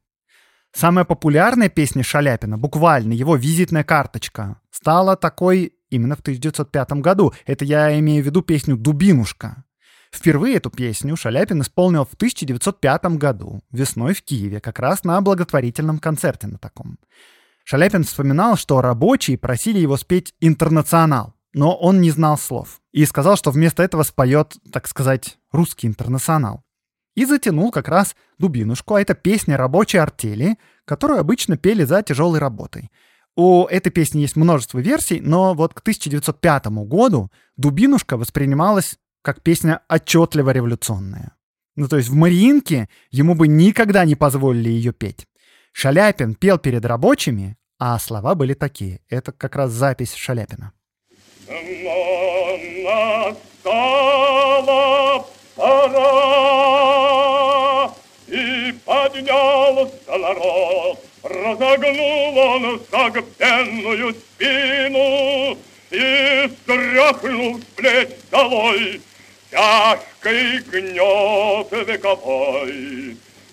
Самая 0.73 1.05
популярная 1.05 1.69
песня 1.69 2.01
Шаляпина, 2.01 2.57
буквально 2.57 3.13
его 3.13 3.35
визитная 3.35 3.83
карточка, 3.83 4.59
стала 4.71 5.15
такой 5.15 5.75
именно 5.91 6.15
в 6.15 6.21
1905 6.21 6.93
году. 7.03 7.33
Это 7.45 7.65
я 7.65 7.99
имею 7.99 8.23
в 8.23 8.25
виду 8.25 8.41
песню 8.41 8.77
«Дубинушка». 8.77 9.63
Впервые 10.11 10.55
эту 10.55 10.71
песню 10.71 11.15
Шаляпин 11.15 11.61
исполнил 11.61 12.05
в 12.05 12.15
1905 12.15 13.03
году, 13.19 13.61
весной 13.71 14.15
в 14.15 14.23
Киеве, 14.23 14.59
как 14.59 14.79
раз 14.79 15.03
на 15.03 15.21
благотворительном 15.21 15.99
концерте 15.99 16.47
на 16.47 16.57
таком. 16.57 16.97
Шаляпин 17.63 18.03
вспоминал, 18.03 18.55
что 18.57 18.81
рабочие 18.81 19.37
просили 19.37 19.79
его 19.79 19.97
спеть 19.97 20.33
«Интернационал», 20.39 21.35
но 21.53 21.75
он 21.75 22.01
не 22.01 22.11
знал 22.11 22.37
слов. 22.37 22.81
И 22.91 23.05
сказал, 23.05 23.37
что 23.37 23.51
вместо 23.51 23.83
этого 23.83 24.03
споет, 24.03 24.57
так 24.71 24.87
сказать, 24.87 25.37
русский 25.51 25.87
интернационал. 25.87 26.63
И 27.15 27.25
затянул 27.25 27.71
как 27.71 27.87
раз 27.87 28.15
«Дубинушку», 28.37 28.95
а 28.95 29.01
это 29.01 29.13
песня 29.13 29.57
рабочей 29.57 29.97
артели, 29.97 30.57
которую 30.85 31.19
обычно 31.19 31.57
пели 31.57 31.83
за 31.83 32.01
тяжелой 32.03 32.39
работой. 32.39 32.89
У 33.35 33.65
этой 33.65 33.91
песни 33.91 34.21
есть 34.21 34.35
множество 34.35 34.79
версий, 34.79 35.21
но 35.21 35.53
вот 35.53 35.73
к 35.73 35.79
1905 35.79 36.67
году 36.85 37.31
«Дубинушка» 37.57 38.17
воспринималась 38.17 38.97
как 39.21 39.41
песня 39.41 39.81
отчетливо 39.87 40.49
революционная. 40.49 41.35
Ну, 41.75 41.87
то 41.87 41.97
есть 41.97 42.09
в 42.09 42.15
Мариинке 42.15 42.89
ему 43.11 43.35
бы 43.35 43.47
никогда 43.47 44.03
не 44.03 44.15
позволили 44.15 44.69
ее 44.69 44.91
петь. 44.91 45.27
Шаляпин 45.73 46.35
пел 46.35 46.57
перед 46.57 46.85
рабочими, 46.85 47.57
а 47.79 47.97
слова 47.99 48.35
были 48.35 48.53
такие. 48.53 48.99
Это 49.09 49.31
как 49.31 49.55
раз 49.55 49.71
запись 49.71 50.13
Шаляпина. 50.13 50.73
Настала 53.63 55.25
пора, 55.55 55.91
и 58.27 58.71
поднялся 58.85 60.17
народ, 60.17 60.99
разогнул 61.23 62.37
он 62.37 62.81
согбенную 62.89 64.13
спину 64.13 65.57
и 65.89 66.49
стряхнул 66.49 67.59
с 67.59 67.65
плеч 67.75 68.09
долой 68.29 69.01
тяжкий 69.51 70.59
гнет 70.69 71.71
вековой 71.87 73.17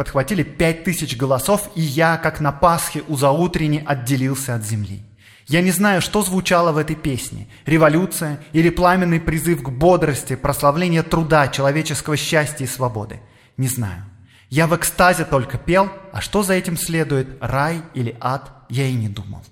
Подхватили 0.00 0.42
пять 0.42 0.82
тысяч 0.82 1.14
голосов, 1.14 1.70
и 1.74 1.82
я, 1.82 2.16
как 2.16 2.40
на 2.40 2.52
Пасхе 2.52 3.02
у 3.06 3.18
заутрени, 3.18 3.84
отделился 3.86 4.54
от 4.54 4.64
земли. 4.64 5.02
Я 5.46 5.60
не 5.60 5.72
знаю, 5.72 6.00
что 6.00 6.22
звучало 6.22 6.72
в 6.72 6.78
этой 6.78 6.96
песне. 6.96 7.48
Революция 7.66 8.40
или 8.54 8.70
пламенный 8.70 9.20
призыв 9.20 9.62
к 9.62 9.68
бодрости, 9.68 10.36
прославление 10.36 11.02
труда, 11.02 11.48
человеческого 11.48 12.16
счастья 12.16 12.64
и 12.64 12.66
свободы. 12.66 13.20
Не 13.58 13.68
знаю. 13.68 14.04
Я 14.48 14.68
в 14.68 14.74
экстазе 14.74 15.26
только 15.26 15.58
пел, 15.58 15.90
а 16.12 16.22
что 16.22 16.42
за 16.42 16.54
этим 16.54 16.78
следует, 16.78 17.36
рай 17.42 17.82
или 17.92 18.16
ад, 18.20 18.52
я 18.70 18.86
и 18.86 18.94
не 18.94 19.10
думал. 19.10 19.42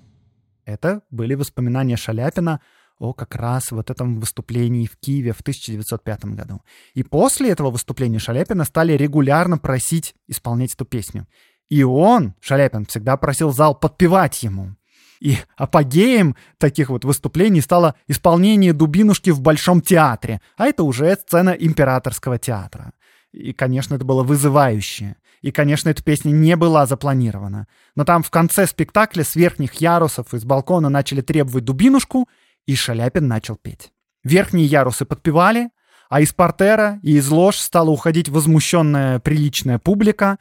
Это 0.65 1.01
были 1.11 1.35
воспоминания 1.35 1.95
Шаляпина 1.95 2.59
о 2.99 3.13
как 3.13 3.35
раз 3.35 3.71
вот 3.71 3.89
этом 3.89 4.19
выступлении 4.19 4.85
в 4.85 4.97
Киеве 4.97 5.31
в 5.31 5.39
1905 5.39 6.25
году. 6.25 6.61
И 6.93 7.03
после 7.03 7.49
этого 7.49 7.71
выступления 7.71 8.19
Шаляпина 8.19 8.65
стали 8.65 8.93
регулярно 8.93 9.57
просить 9.57 10.13
исполнять 10.27 10.73
эту 10.73 10.85
песню. 10.85 11.25
И 11.69 11.81
он, 11.83 12.35
Шаляпин, 12.41 12.85
всегда 12.85 13.15
просил 13.17 13.51
зал 13.51 13.73
подпевать 13.73 14.43
ему. 14.43 14.75
И 15.19 15.37
апогеем 15.57 16.35
таких 16.57 16.89
вот 16.89 17.03
выступлений 17.03 17.61
стало 17.61 17.95
исполнение 18.07 18.73
«Дубинушки» 18.73 19.31
в 19.31 19.41
Большом 19.41 19.81
театре, 19.81 20.41
а 20.55 20.67
это 20.67 20.83
уже 20.83 21.13
сцена 21.15 21.49
императорского 21.49 22.37
театра. 22.37 22.93
И, 23.31 23.53
конечно, 23.53 23.95
это 23.95 24.05
было 24.05 24.23
вызывающе. 24.23 25.17
И, 25.41 25.51
конечно, 25.51 25.89
эта 25.89 26.03
песня 26.03 26.31
не 26.31 26.55
была 26.55 26.85
запланирована. 26.85 27.67
Но 27.95 28.03
там 28.03 28.23
в 28.23 28.29
конце 28.29 28.65
спектакля 28.65 29.23
с 29.23 29.35
верхних 29.35 29.75
ярусов 29.75 30.33
из 30.33 30.43
балкона 30.43 30.89
начали 30.89 31.21
требовать 31.21 31.65
дубинушку, 31.65 32.27
и 32.69 32.75
Шаляпин 32.75 33.27
начал 33.27 33.55
петь. 33.55 33.91
Верхние 34.23 34.67
ярусы 34.67 35.03
подпевали, 35.03 35.71
а 36.07 36.21
из 36.21 36.33
портера 36.33 36.99
и 37.01 37.13
из 37.13 37.27
лож 37.29 37.57
стала 37.57 37.89
уходить 37.89 38.29
возмущенная 38.29 39.17
приличная 39.17 39.79
публика. 39.79 40.37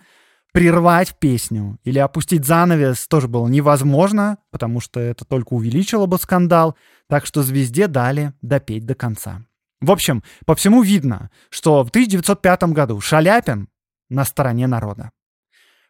Прервать 0.52 1.18
песню 1.18 1.78
или 1.85 1.99
опустить 1.99 2.44
занавес 2.44 3.08
тоже 3.08 3.28
было 3.28 3.49
невозможно, 3.49 4.37
потому 4.50 4.80
что 4.80 5.00
это 5.00 5.25
только 5.25 5.54
увеличило 5.54 6.04
бы 6.04 6.18
скандал, 6.18 6.76
так 7.08 7.25
что 7.25 7.42
звезде 7.42 7.87
дали 7.87 8.35
допеть 8.42 8.85
до 8.85 8.94
конца. 8.94 9.47
В 9.80 9.90
общем, 9.90 10.23
по 10.44 10.54
всему 10.54 10.82
видно, 10.82 11.30
что 11.49 11.82
в 11.82 11.88
1905 11.88 12.62
году 12.75 13.00
Шаляпин 13.00 13.68
на 14.11 14.26
стороне 14.26 14.66
народа. 14.66 15.12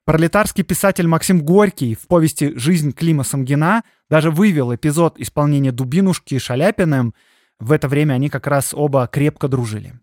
Пролетарский 0.09 0.65
писатель 0.65 1.07
Максим 1.07 1.43
Горький 1.43 1.95
в 1.95 2.07
повести 2.07 2.57
«Жизнь 2.57 2.93
Клима 2.93 3.25
Самгина» 3.25 3.83
даже 4.09 4.31
вывел 4.31 4.75
эпизод 4.75 5.21
исполнения 5.21 5.71
Дубинушки 5.71 6.39
Шаляпиным. 6.39 7.13
В 7.61 7.73
это 7.73 7.89
время 7.89 8.15
они 8.15 8.31
как 8.31 8.47
раз 8.47 8.73
оба 8.73 9.07
крепко 9.07 9.49
дружили. 9.49 10.01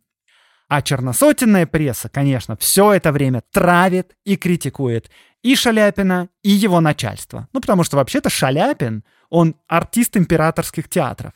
А 0.67 0.83
черносотенная 0.83 1.65
пресса, 1.65 2.07
конечно, 2.07 2.55
все 2.55 2.93
это 2.93 3.11
время 3.11 3.41
травит 3.51 4.15
и 4.25 4.35
критикует 4.35 5.09
и 5.41 5.55
Шаляпина, 5.55 6.29
и 6.43 6.51
его 6.51 6.81
начальство. 6.81 7.49
Ну, 7.51 7.59
потому 7.59 7.83
что 7.83 7.97
вообще-то 7.97 8.29
Шаляпин, 8.29 9.03
он 9.31 9.55
артист 9.67 10.17
императорских 10.17 10.87
театров. 10.87 11.33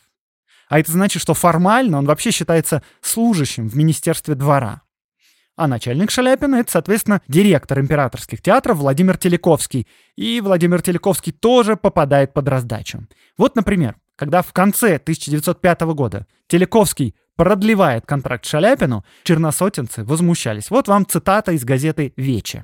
А 0.67 0.79
это 0.79 0.91
значит, 0.91 1.23
что 1.23 1.33
формально 1.33 1.97
он 1.97 2.05
вообще 2.05 2.29
считается 2.29 2.83
служащим 3.01 3.67
в 3.67 3.75
Министерстве 3.75 4.35
двора. 4.35 4.83
А 5.59 5.67
начальник 5.67 6.09
Шаляпина— 6.09 6.55
это, 6.61 6.71
соответственно, 6.71 7.21
директор 7.27 7.81
императорских 7.81 8.41
театров 8.41 8.77
Владимир 8.77 9.17
Телековский. 9.17 9.87
И 10.15 10.39
Владимир 10.39 10.81
Телековский 10.81 11.33
тоже 11.33 11.75
попадает 11.75 12.31
под 12.31 12.47
раздачу. 12.47 13.05
Вот, 13.37 13.57
например, 13.57 13.97
когда 14.15 14.41
в 14.41 14.53
конце 14.53 14.95
1905 14.95 15.81
года 15.81 16.27
Телековский 16.47 17.13
продлевает 17.35 18.05
контракт 18.05 18.45
Шаляпину, 18.45 19.03
черносотенцы 19.25 20.05
возмущались. 20.05 20.69
Вот 20.69 20.87
вам 20.87 21.05
цитата 21.05 21.51
из 21.51 21.65
газеты 21.65 22.13
«Вече». 22.15 22.63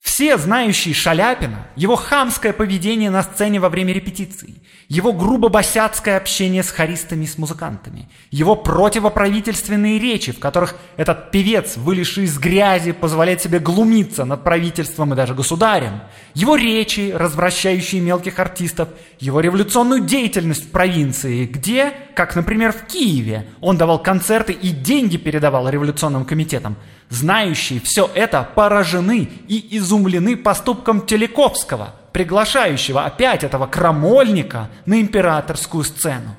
Все 0.00 0.38
знающие 0.38 0.94
Шаляпина, 0.94 1.66
его 1.76 1.94
хамское 1.94 2.54
поведение 2.54 3.10
на 3.10 3.22
сцене 3.22 3.60
во 3.60 3.68
время 3.68 3.92
репетиций, 3.92 4.62
его 4.88 5.12
грубо-босяцкое 5.12 6.16
общение 6.16 6.62
с 6.62 6.70
хористами 6.70 7.24
и 7.24 7.26
с 7.26 7.36
музыкантами, 7.36 8.08
его 8.30 8.56
противоправительственные 8.56 9.98
речи, 9.98 10.32
в 10.32 10.38
которых 10.38 10.74
этот 10.96 11.30
певец, 11.30 11.76
вылезший 11.76 12.24
из 12.24 12.38
грязи, 12.38 12.92
позволяет 12.92 13.42
себе 13.42 13.58
глумиться 13.58 14.24
над 14.24 14.42
правительством 14.42 15.12
и 15.12 15.16
даже 15.16 15.34
государем, 15.34 16.00
его 16.32 16.56
речи, 16.56 17.12
развращающие 17.14 18.00
мелких 18.00 18.38
артистов, 18.38 18.88
его 19.18 19.40
революционную 19.40 20.00
деятельность 20.00 20.64
в 20.64 20.70
провинции, 20.70 21.44
где, 21.44 21.92
как, 22.14 22.34
например, 22.36 22.72
в 22.72 22.86
Киеве, 22.86 23.48
он 23.60 23.76
давал 23.76 24.02
концерты 24.02 24.54
и 24.54 24.70
деньги 24.70 25.18
передавал 25.18 25.68
революционным 25.68 26.24
комитетам, 26.24 26.76
знающие 27.10 27.80
все 27.80 28.10
это 28.14 28.48
поражены 28.54 29.28
и 29.48 29.76
изумлены 29.76 30.36
поступком 30.36 31.04
Телековского, 31.04 31.94
приглашающего 32.12 33.04
опять 33.04 33.44
этого 33.44 33.66
крамольника 33.66 34.70
на 34.86 35.00
императорскую 35.00 35.84
сцену. 35.84 36.36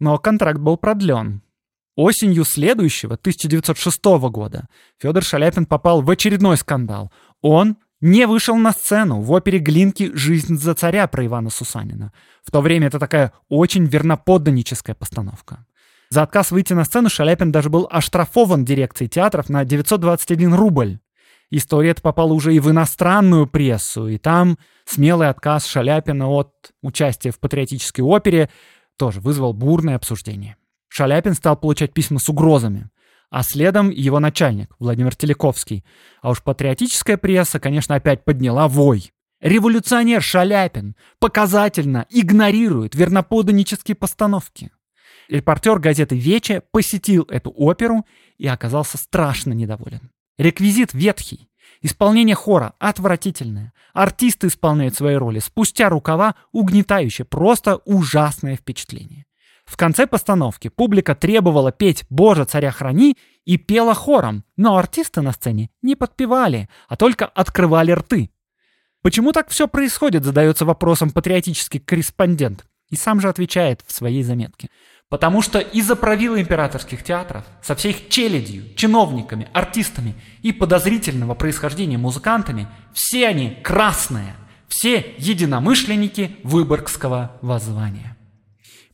Но 0.00 0.18
контракт 0.18 0.58
был 0.58 0.76
продлен. 0.76 1.42
Осенью 1.94 2.44
следующего, 2.44 3.14
1906 3.14 4.04
года, 4.30 4.66
Федор 4.98 5.22
Шаляпин 5.22 5.66
попал 5.66 6.00
в 6.00 6.10
очередной 6.10 6.56
скандал. 6.56 7.12
Он 7.42 7.76
не 8.00 8.26
вышел 8.26 8.56
на 8.56 8.72
сцену 8.72 9.20
в 9.20 9.30
опере 9.32 9.58
Глинки 9.58 10.10
«Жизнь 10.14 10.56
за 10.56 10.74
царя» 10.74 11.06
про 11.06 11.26
Ивана 11.26 11.50
Сусанина. 11.50 12.12
В 12.42 12.50
то 12.50 12.62
время 12.62 12.86
это 12.86 12.98
такая 12.98 13.32
очень 13.50 13.84
верноподданническая 13.84 14.94
постановка. 14.94 15.66
За 16.12 16.22
отказ 16.22 16.50
выйти 16.50 16.72
на 16.72 16.84
сцену 16.84 17.08
Шаляпин 17.08 17.52
даже 17.52 17.70
был 17.70 17.86
оштрафован 17.88 18.64
дирекцией 18.64 19.08
театров 19.08 19.48
на 19.48 19.64
921 19.64 20.54
рубль. 20.54 20.98
История 21.50 21.90
эта 21.90 22.02
попала 22.02 22.32
уже 22.32 22.52
и 22.52 22.58
в 22.58 22.68
иностранную 22.68 23.46
прессу, 23.46 24.08
и 24.08 24.18
там 24.18 24.58
смелый 24.84 25.28
отказ 25.28 25.66
Шаляпина 25.66 26.28
от 26.28 26.52
участия 26.82 27.30
в 27.30 27.38
патриотической 27.38 28.04
опере 28.04 28.50
тоже 28.96 29.20
вызвал 29.20 29.52
бурное 29.52 29.94
обсуждение. 29.94 30.56
Шаляпин 30.88 31.34
стал 31.34 31.56
получать 31.56 31.92
письма 31.92 32.18
с 32.18 32.28
угрозами, 32.28 32.90
а 33.30 33.44
следом 33.44 33.90
его 33.90 34.18
начальник 34.18 34.74
Владимир 34.80 35.14
Телековский. 35.14 35.84
А 36.22 36.30
уж 36.30 36.42
патриотическая 36.42 37.18
пресса, 37.18 37.60
конечно, 37.60 37.94
опять 37.94 38.24
подняла 38.24 38.66
вой. 38.66 39.12
Революционер 39.40 40.22
Шаляпин 40.22 40.96
показательно 41.20 42.06
игнорирует 42.10 42.96
верноподанические 42.96 43.94
постановки. 43.94 44.72
Репортер 45.30 45.78
газеты 45.78 46.16
«Вече» 46.16 46.60
посетил 46.72 47.22
эту 47.30 47.52
оперу 47.56 48.04
и 48.36 48.48
оказался 48.48 48.98
страшно 48.98 49.52
недоволен. 49.52 50.10
Реквизит 50.38 50.92
ветхий, 50.92 51.48
исполнение 51.82 52.34
хора 52.34 52.74
отвратительное, 52.80 53.72
артисты 53.94 54.48
исполняют 54.48 54.96
свои 54.96 55.14
роли 55.14 55.38
спустя 55.38 55.88
рукава 55.88 56.34
угнетающе, 56.50 57.24
просто 57.24 57.76
ужасное 57.84 58.56
впечатление. 58.56 59.24
В 59.64 59.76
конце 59.76 60.08
постановки 60.08 60.66
публика 60.66 61.14
требовала 61.14 61.70
петь 61.70 62.04
«Боже, 62.10 62.44
царя 62.44 62.72
храни» 62.72 63.16
и 63.44 63.56
пела 63.56 63.94
хором, 63.94 64.44
но 64.56 64.76
артисты 64.76 65.20
на 65.20 65.30
сцене 65.30 65.70
не 65.80 65.94
подпевали, 65.94 66.68
а 66.88 66.96
только 66.96 67.26
открывали 67.26 67.92
рты. 67.92 68.32
Почему 69.00 69.30
так 69.30 69.48
все 69.48 69.68
происходит, 69.68 70.24
задается 70.24 70.64
вопросом 70.64 71.12
патриотический 71.12 71.78
корреспондент. 71.78 72.66
И 72.90 72.96
сам 72.96 73.20
же 73.20 73.28
отвечает 73.28 73.82
в 73.86 73.92
своей 73.92 74.24
заметке. 74.24 74.68
Потому 75.10 75.42
что 75.42 75.58
из-за 75.58 75.96
правила 75.96 76.40
императорских 76.40 77.02
театров, 77.02 77.44
со 77.62 77.74
всей 77.74 77.90
их 77.90 78.08
челядью, 78.08 78.72
чиновниками, 78.76 79.48
артистами 79.52 80.14
и 80.42 80.52
подозрительного 80.52 81.34
происхождения 81.34 81.98
музыкантами, 81.98 82.68
все 82.94 83.26
они 83.26 83.58
красные, 83.62 84.36
все 84.68 85.14
единомышленники 85.18 86.36
Выборгского 86.44 87.36
воззвания. 87.42 88.16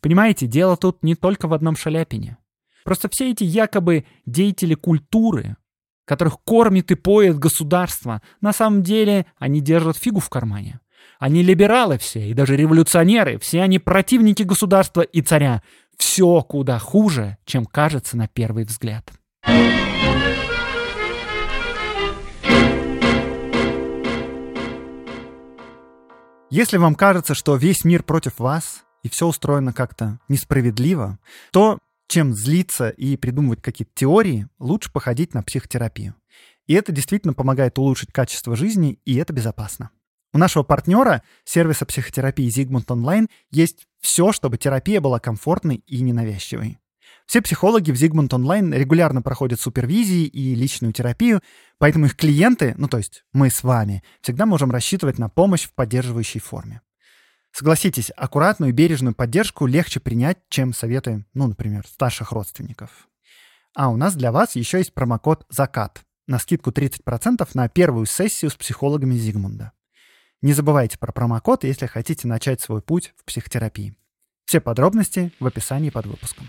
Понимаете, 0.00 0.46
дело 0.46 0.78
тут 0.78 1.02
не 1.02 1.14
только 1.16 1.48
в 1.48 1.52
одном 1.52 1.76
Шаляпине. 1.76 2.38
Просто 2.82 3.10
все 3.10 3.30
эти 3.32 3.44
якобы 3.44 4.06
деятели 4.24 4.74
культуры, 4.74 5.56
которых 6.06 6.38
кормит 6.44 6.90
и 6.90 6.94
поет 6.94 7.38
государство, 7.38 8.22
на 8.40 8.54
самом 8.54 8.82
деле 8.82 9.26
они 9.38 9.60
держат 9.60 9.98
фигу 9.98 10.20
в 10.20 10.30
кармане. 10.30 10.80
Они 11.18 11.42
либералы 11.42 11.98
все, 11.98 12.28
и 12.28 12.34
даже 12.34 12.56
революционеры, 12.56 13.38
все 13.38 13.62
они 13.62 13.78
противники 13.78 14.42
государства 14.42 15.00
и 15.00 15.22
царя, 15.22 15.62
все 15.98 16.42
куда 16.42 16.78
хуже, 16.78 17.38
чем 17.44 17.64
кажется 17.64 18.16
на 18.16 18.28
первый 18.28 18.64
взгляд. 18.64 19.12
Если 26.48 26.76
вам 26.76 26.94
кажется, 26.94 27.34
что 27.34 27.56
весь 27.56 27.84
мир 27.84 28.02
против 28.02 28.38
вас, 28.38 28.84
и 29.02 29.08
все 29.08 29.26
устроено 29.26 29.72
как-то 29.72 30.20
несправедливо, 30.28 31.18
то 31.50 31.78
чем 32.08 32.34
злиться 32.34 32.88
и 32.88 33.16
придумывать 33.16 33.62
какие-то 33.62 33.92
теории, 33.94 34.48
лучше 34.58 34.92
походить 34.92 35.34
на 35.34 35.42
психотерапию. 35.42 36.14
И 36.66 36.74
это 36.74 36.92
действительно 36.92 37.32
помогает 37.34 37.78
улучшить 37.78 38.12
качество 38.12 38.56
жизни, 38.56 38.98
и 39.04 39.16
это 39.16 39.32
безопасно. 39.32 39.90
У 40.36 40.38
нашего 40.38 40.64
партнера, 40.64 41.22
сервиса 41.46 41.86
психотерапии 41.86 42.46
Zigmund 42.48 42.88
Online, 42.88 43.30
есть 43.50 43.86
все, 44.02 44.32
чтобы 44.32 44.58
терапия 44.58 45.00
была 45.00 45.18
комфортной 45.18 45.76
и 45.86 46.02
ненавязчивой. 46.02 46.76
Все 47.24 47.40
психологи 47.40 47.90
в 47.90 47.94
Zigmund 47.94 48.28
Online 48.28 48.76
регулярно 48.76 49.22
проходят 49.22 49.62
супервизии 49.62 50.26
и 50.26 50.54
личную 50.54 50.92
терапию, 50.92 51.40
поэтому 51.78 52.04
их 52.04 52.16
клиенты, 52.16 52.74
ну 52.76 52.86
то 52.86 52.98
есть 52.98 53.24
мы 53.32 53.48
с 53.48 53.62
вами, 53.62 54.02
всегда 54.20 54.44
можем 54.44 54.70
рассчитывать 54.70 55.18
на 55.18 55.30
помощь 55.30 55.62
в 55.62 55.72
поддерживающей 55.72 56.38
форме. 56.40 56.82
Согласитесь, 57.50 58.12
аккуратную 58.14 58.72
и 58.72 58.74
бережную 58.74 59.14
поддержку 59.14 59.64
легче 59.64 60.00
принять, 60.00 60.36
чем 60.50 60.74
советы, 60.74 61.24
ну, 61.32 61.46
например, 61.46 61.86
старших 61.86 62.32
родственников. 62.32 63.08
А 63.74 63.88
у 63.88 63.96
нас 63.96 64.14
для 64.14 64.32
вас 64.32 64.54
еще 64.54 64.76
есть 64.76 64.92
промокод 64.92 65.46
«Закат» 65.48 66.02
на 66.26 66.38
скидку 66.38 66.72
30% 66.72 67.48
на 67.54 67.70
первую 67.70 68.04
сессию 68.04 68.50
с 68.50 68.54
психологами 68.54 69.14
Зигмунда. 69.14 69.72
Не 70.42 70.52
забывайте 70.52 70.98
про 70.98 71.12
промокод, 71.12 71.64
если 71.64 71.86
хотите 71.86 72.28
начать 72.28 72.60
свой 72.60 72.82
путь 72.82 73.14
в 73.16 73.24
психотерапии. 73.24 73.96
Все 74.44 74.60
подробности 74.60 75.32
в 75.40 75.46
описании 75.46 75.90
под 75.90 76.06
выпуском. 76.06 76.48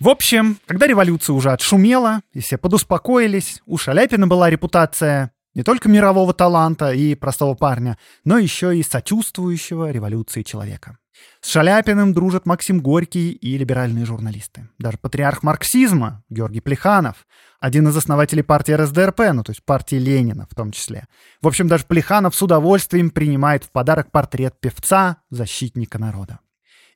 В 0.00 0.08
общем, 0.08 0.58
когда 0.64 0.86
революция 0.86 1.34
уже 1.34 1.52
отшумела, 1.52 2.22
и 2.32 2.40
все 2.40 2.56
подуспокоились, 2.56 3.60
у 3.66 3.76
Шаляпина 3.76 4.26
была 4.26 4.48
репутация 4.48 5.32
не 5.54 5.62
только 5.62 5.90
мирового 5.90 6.32
таланта 6.32 6.92
и 6.92 7.14
простого 7.14 7.54
парня, 7.54 7.98
но 8.24 8.38
еще 8.38 8.74
и 8.74 8.82
сочувствующего 8.82 9.90
революции 9.90 10.42
человека. 10.42 10.96
С 11.42 11.50
Шаляпиным 11.50 12.14
дружат 12.14 12.46
Максим 12.46 12.80
Горький 12.80 13.32
и 13.32 13.58
либеральные 13.58 14.06
журналисты. 14.06 14.70
Даже 14.78 14.96
патриарх 14.96 15.42
марксизма 15.42 16.24
Георгий 16.30 16.60
Плеханов, 16.60 17.26
один 17.60 17.86
из 17.88 17.94
основателей 17.94 18.42
партии 18.42 18.72
РСДРП, 18.72 19.20
ну 19.34 19.42
то 19.42 19.50
есть 19.50 19.62
партии 19.66 19.96
Ленина 19.96 20.46
в 20.50 20.54
том 20.54 20.72
числе. 20.72 21.08
В 21.42 21.46
общем, 21.46 21.68
даже 21.68 21.84
Плеханов 21.84 22.34
с 22.34 22.40
удовольствием 22.40 23.10
принимает 23.10 23.64
в 23.64 23.70
подарок 23.70 24.10
портрет 24.10 24.54
певца, 24.60 25.18
защитника 25.28 25.98
народа. 25.98 26.38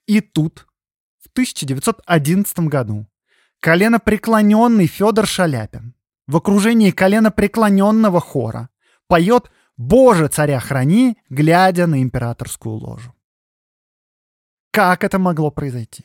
И 0.07 0.23
тут 0.23 0.67
в 1.25 1.29
1911 1.33 2.59
году 2.61 3.07
коленопреклоненный 3.61 4.87
Федор 4.87 5.27
Шаляпин 5.27 5.95
в 6.27 6.37
окружении 6.37 6.91
коленопреклоненного 6.91 8.21
хора 8.21 8.69
поет 9.09 9.51
«Боже, 9.77 10.29
царя 10.29 10.61
храни», 10.61 11.17
глядя 11.31 11.87
на 11.87 12.03
императорскую 12.03 12.77
ложу. 12.77 13.15
Как 14.71 15.03
это 15.03 15.19
могло 15.19 15.51
произойти? 15.51 16.05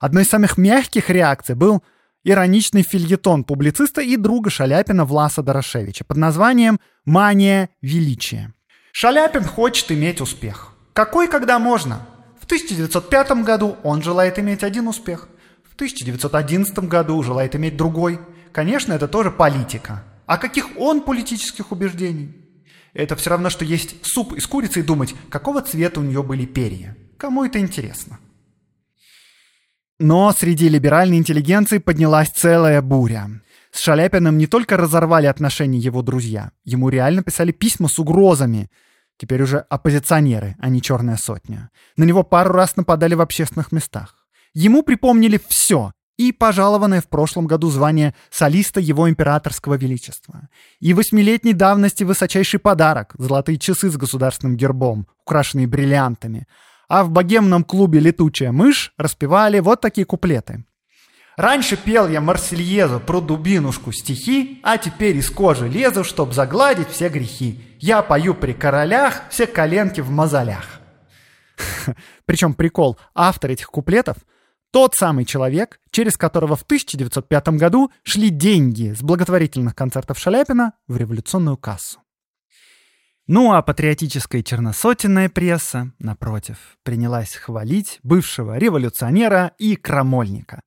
Одной 0.00 0.22
из 0.22 0.28
самых 0.28 0.56
мягких 0.56 1.10
реакций 1.10 1.54
был 1.54 1.82
ироничный 2.24 2.82
фильетон 2.82 3.44
публициста 3.44 4.00
и 4.00 4.16
друга 4.16 4.48
Шаляпина 4.48 5.04
Власа 5.04 5.42
Дорошевича 5.42 6.04
под 6.04 6.16
названием 6.16 6.80
«Мания 7.04 7.68
величия». 7.82 8.54
Шаляпин 8.92 9.44
хочет 9.44 9.92
иметь 9.92 10.20
успех. 10.20 10.72
Какой, 10.94 11.28
когда 11.28 11.58
можно? 11.58 12.06
В 12.44 12.46
1905 12.46 13.42
году 13.42 13.78
он 13.84 14.02
желает 14.02 14.38
иметь 14.38 14.62
один 14.62 14.86
успех. 14.86 15.30
В 15.62 15.74
1911 15.76 16.78
году 16.80 17.22
желает 17.22 17.56
иметь 17.56 17.74
другой. 17.74 18.20
Конечно, 18.52 18.92
это 18.92 19.08
тоже 19.08 19.30
политика. 19.30 20.04
А 20.26 20.36
каких 20.36 20.76
он 20.76 21.00
политических 21.00 21.72
убеждений? 21.72 22.36
Это 22.92 23.16
все 23.16 23.30
равно, 23.30 23.48
что 23.48 23.64
есть 23.64 23.96
суп 24.04 24.34
из 24.34 24.46
курицы 24.46 24.80
и 24.80 24.82
думать, 24.82 25.14
какого 25.30 25.62
цвета 25.62 26.00
у 26.00 26.02
нее 26.02 26.22
были 26.22 26.44
перья. 26.44 26.94
Кому 27.16 27.46
это 27.46 27.58
интересно? 27.60 28.18
Но 29.98 30.30
среди 30.32 30.68
либеральной 30.68 31.16
интеллигенции 31.16 31.78
поднялась 31.78 32.28
целая 32.28 32.82
буря. 32.82 33.40
С 33.72 33.80
Шаляпиным 33.80 34.36
не 34.36 34.46
только 34.46 34.76
разорвали 34.76 35.28
отношения 35.28 35.78
его 35.78 36.02
друзья, 36.02 36.50
ему 36.62 36.90
реально 36.90 37.22
писали 37.22 37.52
письма 37.52 37.88
с 37.88 37.98
угрозами. 37.98 38.68
Теперь 39.16 39.42
уже 39.42 39.58
оппозиционеры, 39.58 40.56
а 40.58 40.68
не 40.68 40.82
черная 40.82 41.16
сотня. 41.16 41.70
На 41.96 42.04
него 42.04 42.24
пару 42.24 42.52
раз 42.52 42.76
нападали 42.76 43.14
в 43.14 43.20
общественных 43.20 43.72
местах. 43.72 44.26
Ему 44.54 44.82
припомнили 44.82 45.40
все, 45.48 45.92
и 46.16 46.32
пожалованное 46.32 47.00
в 47.00 47.08
прошлом 47.08 47.46
году 47.46 47.70
звание 47.70 48.14
солиста 48.30 48.80
его 48.80 49.08
императорского 49.08 49.74
величества, 49.74 50.48
и 50.80 50.94
восьмилетней 50.94 51.52
давности 51.52 52.04
высочайший 52.04 52.60
подарок— 52.60 53.14
золотые 53.18 53.58
часы 53.58 53.90
с 53.90 53.96
государственным 53.96 54.56
гербом, 54.56 55.08
украшенные 55.24 55.66
бриллиантами. 55.66 56.46
А 56.88 57.02
в 57.02 57.10
богемном 57.10 57.64
клубе 57.64 57.98
«Летучая 57.98 58.52
мышь» 58.52 58.92
распевали 58.98 59.58
вот 59.58 59.80
такие 59.80 60.04
куплеты. 60.04 60.64
Раньше 61.36 61.76
пел 61.76 62.08
я 62.08 62.20
Марсельезу 62.20 63.00
про 63.00 63.20
дубинушку 63.20 63.92
стихи, 63.92 64.60
а 64.62 64.78
теперь 64.78 65.16
из 65.16 65.30
кожи 65.30 65.68
лезу, 65.68 66.04
чтоб 66.04 66.32
загладить 66.32 66.90
все 66.90 67.08
грехи. 67.08 67.60
Я 67.80 68.02
пою 68.02 68.34
при 68.34 68.52
королях, 68.52 69.22
все 69.30 69.46
коленки 69.46 70.00
в 70.00 70.10
мозолях. 70.10 70.80
Причем 72.24 72.54
прикол, 72.54 72.98
автор 73.14 73.50
этих 73.50 73.66
куплетов 73.66 74.16
тот 74.74 74.94
самый 74.96 75.24
человек, 75.24 75.78
через 75.92 76.16
которого 76.16 76.56
в 76.56 76.62
1905 76.62 77.48
году 77.50 77.92
шли 78.02 78.30
деньги 78.30 78.92
с 78.92 79.02
благотворительных 79.02 79.76
концертов 79.76 80.18
Шаляпина 80.18 80.72
в 80.88 80.96
революционную 80.96 81.56
кассу. 81.56 82.00
Ну 83.28 83.52
а 83.52 83.62
патриотическая 83.62 84.42
черносотенная 84.42 85.28
пресса, 85.28 85.92
напротив, 85.98 86.76
принялась 86.82 87.36
хвалить 87.36 88.00
бывшего 88.02 88.58
революционера 88.58 89.52
и 89.58 89.76
крамольника. 89.76 90.60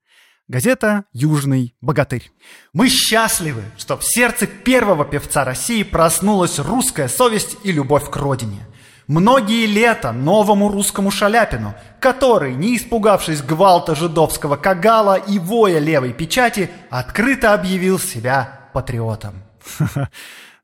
Газета 0.48 1.06
«Южный 1.14 1.76
богатырь». 1.82 2.32
Мы 2.74 2.90
счастливы, 2.90 3.64
что 3.78 3.98
в 3.98 4.04
сердце 4.04 4.48
первого 4.48 5.06
певца 5.06 5.44
России 5.44 5.84
проснулась 5.84 6.60
русская 6.60 7.08
совесть 7.08 7.58
и 7.64 7.72
любовь 7.72 8.10
к 8.10 8.16
родине– 8.16 8.66
многие 9.08 9.66
лета 9.66 10.12
новому 10.12 10.70
русскому 10.70 11.12
Шаляпину, 11.12 11.74
который, 12.00 12.54
не 12.54 12.76
испугавшись 12.78 13.42
гвалта 13.42 13.96
жидовского 13.96 14.58
кагала 14.58 15.16
и 15.16 15.40
воя 15.40 15.80
левой 15.80 16.14
печати, 16.14 16.70
открыто 16.90 17.54
объявил 17.54 18.00
себя 18.00 18.70
патриотом. 18.74 19.44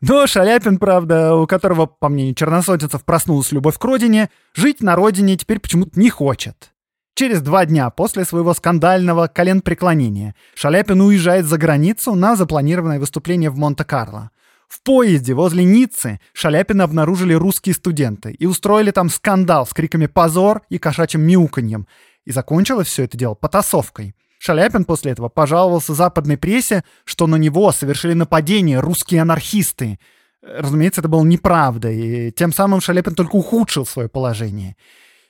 Но 0.02 0.28
Шаляпин, 0.28 0.80
правда, 0.80 1.36
у 1.36 1.48
которого, 1.48 1.86
по 1.86 2.10
мнению 2.10 2.36
черносотенцев, 2.36 3.06
проснулась 3.06 3.54
любовь 3.54 3.78
к 3.78 3.84
родине, 3.86 4.30
жить 4.54 4.82
на 4.82 4.96
родине 4.96 5.38
теперь 5.38 5.60
почему-то 5.60 5.98
не 5.98 6.10
хочет. 6.10 6.73
Через 7.16 7.42
два 7.42 7.66
дня 7.68 7.92
после 7.92 8.26
своего 8.26 8.56
скандального 8.56 9.28
коленпреклонения 9.28 10.34
Шаляпин 10.56 11.00
уезжает 11.00 11.46
за 11.46 11.60
границу 11.60 12.16
на 12.16 12.36
запланированное 12.36 13.00
выступление 13.00 13.52
в 13.52 13.58
Монте-Карло. 13.58 14.32
В 14.68 14.82
поезде 14.82 15.36
возле 15.36 15.64
Ниццы 15.64 16.20
Шаляпина 16.34 16.86
обнаружили 16.86 17.36
русские 17.36 17.76
студенты 17.76 18.32
и 18.32 18.48
устроили 18.48 18.90
там 18.90 19.10
скандал 19.10 19.68
с 19.68 19.74
криками 19.74 20.08
«позор» 20.08 20.64
и 20.70 20.80
кошачьим 20.80 21.22
мяуканьем. 21.22 21.88
И 22.26 22.32
закончилось 22.32 22.88
все 22.88 23.04
это 23.04 23.16
дело 23.16 23.36
потасовкой. 23.36 24.16
Шаляпин 24.40 24.84
после 24.84 25.12
этого 25.12 25.30
пожаловался 25.30 25.94
западной 25.94 26.38
прессе, 26.38 26.84
что 27.06 27.28
на 27.28 27.36
него 27.36 27.72
совершили 27.72 28.14
нападение 28.14 28.80
русские 28.80 29.22
анархисты. 29.22 30.00
Разумеется, 30.42 31.02
это 31.02 31.10
было 31.10 31.24
неправда, 31.24 31.92
и 31.92 32.32
тем 32.32 32.52
самым 32.52 32.82
Шаляпин 32.82 33.14
только 33.14 33.36
ухудшил 33.36 33.86
свое 33.86 34.10
положение. 34.10 34.76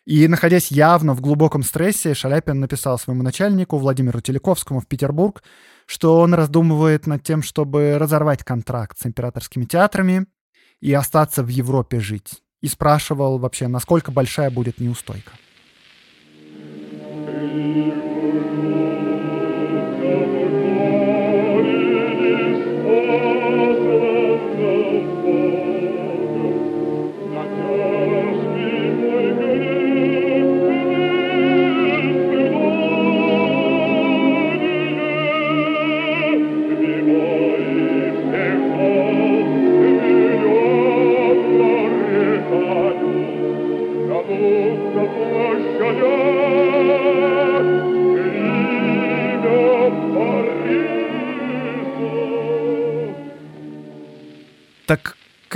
И, 0.06 0.28
находясь 0.28 0.70
явно 0.70 1.14
в 1.14 1.22
глубоком 1.22 1.64
стрессе, 1.64 2.14
Шаляпин 2.14 2.60
написал 2.60 3.00
своему 3.00 3.24
начальнику 3.24 3.78
Владимиру 3.78 4.20
Телековскому 4.20 4.82
в 4.82 4.88
Петербург, 4.88 5.42
что 5.86 6.20
он 6.20 6.34
раздумывает 6.34 7.08
над 7.08 7.24
тем, 7.24 7.42
чтобы 7.42 7.98
разорвать 7.98 8.44
контракт 8.44 9.00
с 9.00 9.06
императорскими 9.06 9.64
театрами 9.64 10.26
и 10.82 10.94
остаться 10.94 11.42
в 11.44 11.48
Европе 11.48 12.02
жить. 12.02 12.42
И 12.62 12.68
спрашивал 12.68 13.40
вообще, 13.40 13.68
насколько 13.68 14.12
большая 14.12 14.52
будет 14.52 14.80
неустойка. 14.80 15.32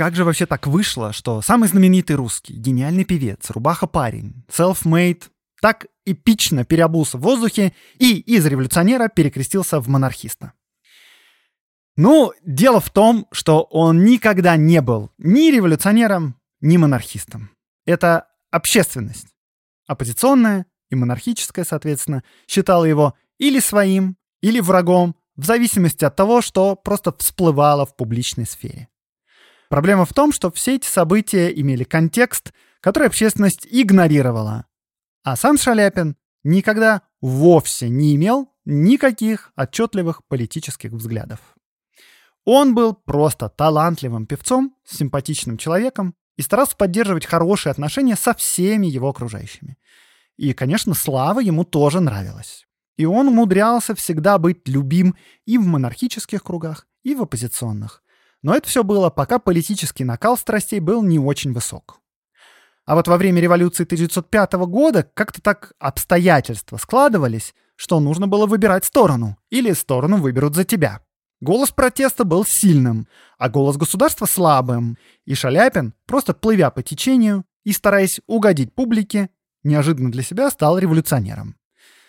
Как 0.08 0.16
же 0.16 0.24
вообще 0.24 0.46
так 0.46 0.66
вышло, 0.66 1.12
что 1.12 1.42
самый 1.42 1.68
знаменитый 1.68 2.16
русский, 2.16 2.54
гениальный 2.54 3.04
певец, 3.04 3.50
рубаха-парень, 3.50 4.42
self-made, 4.48 5.24
так 5.60 5.84
эпично 6.06 6.64
переобулся 6.64 7.18
в 7.18 7.20
воздухе 7.20 7.74
и 7.98 8.18
из 8.18 8.46
революционера 8.46 9.08
перекрестился 9.08 9.80
в 9.80 9.88
монархиста? 9.88 10.54
Ну, 11.98 12.32
дело 12.42 12.80
в 12.80 12.88
том, 12.88 13.26
что 13.32 13.64
он 13.64 14.02
никогда 14.02 14.56
не 14.56 14.80
был 14.80 15.10
ни 15.18 15.50
революционером, 15.50 16.36
ни 16.62 16.78
монархистом. 16.78 17.50
Это 17.84 18.28
общественность, 18.50 19.26
оппозиционная 19.86 20.64
и 20.88 20.94
монархическая, 20.94 21.66
соответственно, 21.66 22.24
считала 22.46 22.86
его 22.86 23.12
или 23.36 23.60
своим, 23.60 24.16
или 24.40 24.60
врагом, 24.60 25.16
в 25.36 25.44
зависимости 25.44 26.06
от 26.06 26.16
того, 26.16 26.40
что 26.40 26.76
просто 26.76 27.14
всплывало 27.18 27.84
в 27.84 27.94
публичной 27.94 28.46
сфере. 28.46 28.88
Проблема 29.68 30.04
в 30.04 30.14
том, 30.14 30.32
что 30.32 30.50
все 30.50 30.76
эти 30.76 30.86
события 30.86 31.48
имели 31.48 31.84
контекст, 31.84 32.52
который 32.80 33.08
общественность 33.08 33.66
игнорировала. 33.70 34.66
А 35.22 35.36
сам 35.36 35.58
Шаляпин 35.58 36.16
никогда 36.42 37.02
вовсе 37.20 37.88
не 37.88 38.14
имел 38.16 38.50
никаких 38.64 39.52
отчетливых 39.56 40.24
политических 40.26 40.92
взглядов. 40.92 41.40
Он 42.44 42.74
был 42.74 42.94
просто 42.94 43.50
талантливым 43.50 44.26
певцом, 44.26 44.74
симпатичным 44.84 45.58
человеком 45.58 46.14
и 46.36 46.42
старался 46.42 46.76
поддерживать 46.76 47.26
хорошие 47.26 47.70
отношения 47.70 48.16
со 48.16 48.32
всеми 48.32 48.86
его 48.86 49.08
окружающими. 49.08 49.76
И, 50.38 50.54
конечно, 50.54 50.94
слава 50.94 51.40
ему 51.40 51.64
тоже 51.64 52.00
нравилась. 52.00 52.66
И 52.96 53.04
он 53.04 53.28
умудрялся 53.28 53.94
всегда 53.94 54.38
быть 54.38 54.66
любим 54.66 55.14
и 55.44 55.58
в 55.58 55.66
монархических 55.66 56.42
кругах, 56.42 56.86
и 57.02 57.14
в 57.14 57.22
оппозиционных. 57.22 58.02
Но 58.42 58.54
это 58.54 58.68
все 58.68 58.84
было, 58.84 59.10
пока 59.10 59.38
политический 59.38 60.04
накал 60.04 60.36
страстей 60.36 60.80
был 60.80 61.02
не 61.02 61.18
очень 61.18 61.52
высок. 61.52 62.00
А 62.84 62.94
вот 62.94 63.06
во 63.06 63.16
время 63.18 63.40
революции 63.42 63.84
1905 63.84 64.52
года 64.66 65.02
как-то 65.14 65.42
так 65.42 65.72
обстоятельства 65.78 66.78
складывались, 66.78 67.54
что 67.76 68.00
нужно 68.00 68.26
было 68.28 68.46
выбирать 68.46 68.84
сторону, 68.84 69.36
или 69.50 69.72
сторону 69.72 70.16
выберут 70.16 70.54
за 70.54 70.64
тебя. 70.64 71.00
Голос 71.40 71.70
протеста 71.70 72.24
был 72.24 72.44
сильным, 72.46 73.06
а 73.36 73.48
голос 73.48 73.76
государства 73.76 74.26
слабым, 74.26 74.96
и 75.24 75.34
Шаляпин, 75.34 75.94
просто 76.06 76.34
плывя 76.34 76.70
по 76.70 76.82
течению 76.82 77.44
и 77.62 77.72
стараясь 77.72 78.20
угодить 78.26 78.74
публике, 78.74 79.30
неожиданно 79.62 80.10
для 80.10 80.22
себя 80.22 80.50
стал 80.50 80.78
революционером. 80.78 81.56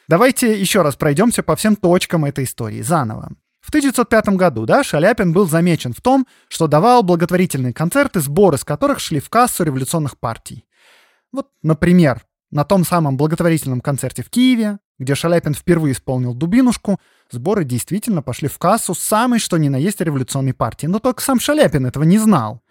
Давайте 0.08 0.60
еще 0.60 0.82
раз 0.82 0.96
пройдемся 0.96 1.44
по 1.44 1.56
всем 1.56 1.76
точкам 1.76 2.26
этой 2.26 2.46
истории 2.46 2.82
заново. 2.82 3.34
В 3.70 3.72
1905 3.72 4.30
году 4.30 4.66
да, 4.66 4.84
Шаляпин 4.84 5.32
был 5.32 5.48
замечен 5.48 5.94
в 5.94 6.02
том, 6.02 6.26
что 6.48 6.66
давал 6.66 7.04
благотворительные 7.04 7.72
концерты, 7.72 8.20
сборы 8.20 8.58
с 8.58 8.64
которых 8.64 9.00
шли 9.00 9.20
в 9.20 9.30
кассу 9.30 9.64
революционных 9.64 10.18
партий. 10.18 10.66
Вот, 11.32 11.50
например, 11.62 12.26
на 12.50 12.64
том 12.64 12.84
самом 12.84 13.16
благотворительном 13.16 13.82
концерте 13.82 14.24
в 14.24 14.32
Киеве, 14.32 14.80
где 14.98 15.14
Шаляпин 15.14 15.54
впервые 15.54 15.92
исполнил 15.92 16.34
«Дубинушку», 16.34 17.00
сборы 17.30 17.64
действительно 17.64 18.24
пошли 18.24 18.48
в 18.48 18.58
кассу 18.58 18.96
самой 18.96 19.38
что 19.38 19.58
ни 19.58 19.70
на 19.70 19.76
есть 19.76 20.02
революционной 20.02 20.56
партии. 20.56 20.88
Но 20.88 20.98
только 20.98 21.22
сам 21.22 21.40
Шаляпин 21.40 21.86
этого 21.86 22.06
не 22.06 22.18
знал. 22.18 22.64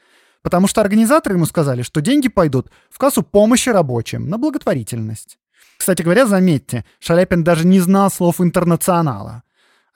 Потому 0.43 0.67
что 0.67 0.81
организаторы 0.81 1.37
ему 1.37 1.47
сказали, 1.47 1.83
что 1.83 2.01
деньги 2.01 2.27
пойдут 2.27 2.73
в 2.91 2.99
кассу 2.99 3.23
помощи 3.23 3.69
рабочим, 3.69 4.29
на 4.29 4.37
благотворительность. 4.37 5.39
Кстати 5.79 6.03
говоря, 6.03 6.27
заметьте, 6.27 6.85
Шаляпин 6.99 7.45
даже 7.45 7.65
не 7.65 7.79
знал 7.79 8.11
слов 8.11 8.41
«интернационала». 8.41 9.45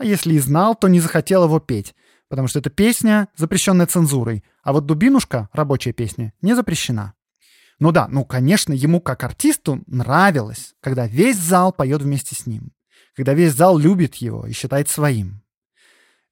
А 0.02 0.04
если 0.04 0.34
и 0.34 0.40
знал, 0.40 0.74
то 0.74 0.88
не 0.88 0.98
захотел 0.98 1.44
его 1.44 1.60
петь, 1.60 1.94
потому 2.28 2.48
что 2.48 2.58
эта 2.58 2.70
песня 2.70 3.28
запрещенная 3.36 3.86
цензурой, 3.86 4.42
а 4.64 4.72
вот 4.72 4.84
«Дубинушка», 4.84 5.48
рабочая 5.52 5.92
песня, 5.92 6.32
не 6.42 6.56
запрещена. 6.56 7.14
Ну 7.78 7.92
да, 7.92 8.08
ну 8.08 8.24
конечно, 8.24 8.72
ему 8.72 9.00
как 9.00 9.22
артисту 9.22 9.80
нравилось, 9.86 10.74
когда 10.80 11.06
весь 11.06 11.38
зал 11.38 11.72
поет 11.72 12.02
вместе 12.02 12.34
с 12.34 12.46
ним. 12.46 12.72
когда 13.14 13.32
весь 13.34 13.52
зал 13.52 13.78
любит 13.78 14.16
его 14.16 14.44
и 14.44 14.52
считает 14.52 14.88
своим. 14.88 15.44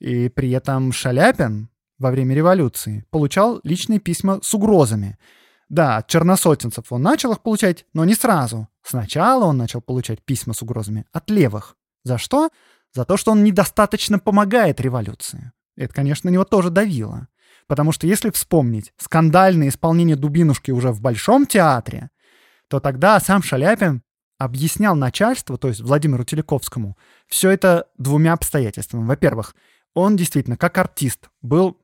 И 0.00 0.28
при 0.30 0.50
этом 0.50 0.90
Шаляпин 0.90 1.68
во 2.00 2.10
время 2.10 2.34
революции 2.34 3.04
получал 3.10 3.60
личные 3.62 4.00
письма 4.00 4.40
с 4.42 4.52
угрозами. 4.52 5.16
Да, 5.68 5.98
от 5.98 6.08
черносотенцев 6.08 6.90
он 6.90 7.02
начал 7.02 7.30
их 7.30 7.40
получать, 7.40 7.86
но 7.92 8.04
не 8.04 8.16
сразу. 8.16 8.66
Сначала 8.82 9.44
он 9.44 9.58
начал 9.58 9.80
получать 9.80 10.24
письма 10.24 10.54
с 10.54 10.62
угрозами 10.62 11.06
от 11.12 11.30
левых. 11.30 11.76
За 12.02 12.18
что? 12.18 12.50
За 12.92 13.04
то, 13.04 13.16
что 13.16 13.32
он 13.32 13.44
недостаточно 13.44 14.18
помогает 14.18 14.80
революции. 14.80 15.52
Это, 15.76 15.94
конечно, 15.94 16.28
на 16.28 16.34
него 16.34 16.44
тоже 16.44 16.70
давило. 16.70 17.28
Потому 17.66 17.92
что 17.92 18.06
если 18.06 18.30
вспомнить 18.30 18.92
скандальное 18.96 19.68
исполнение 19.68 20.16
Дубинушки 20.16 20.72
уже 20.72 20.90
в 20.90 21.00
Большом 21.00 21.46
театре, 21.46 22.10
то 22.68 22.80
тогда 22.80 23.20
сам 23.20 23.42
Шаляпин 23.42 24.02
объяснял 24.38 24.96
начальству, 24.96 25.56
то 25.58 25.68
есть 25.68 25.80
Владимиру 25.80 26.24
Телековскому, 26.24 26.96
все 27.28 27.50
это 27.50 27.86
двумя 27.98 28.32
обстоятельствами. 28.32 29.06
Во-первых, 29.06 29.54
он 29.94 30.16
действительно, 30.16 30.56
как 30.56 30.78
артист, 30.78 31.28
был 31.42 31.78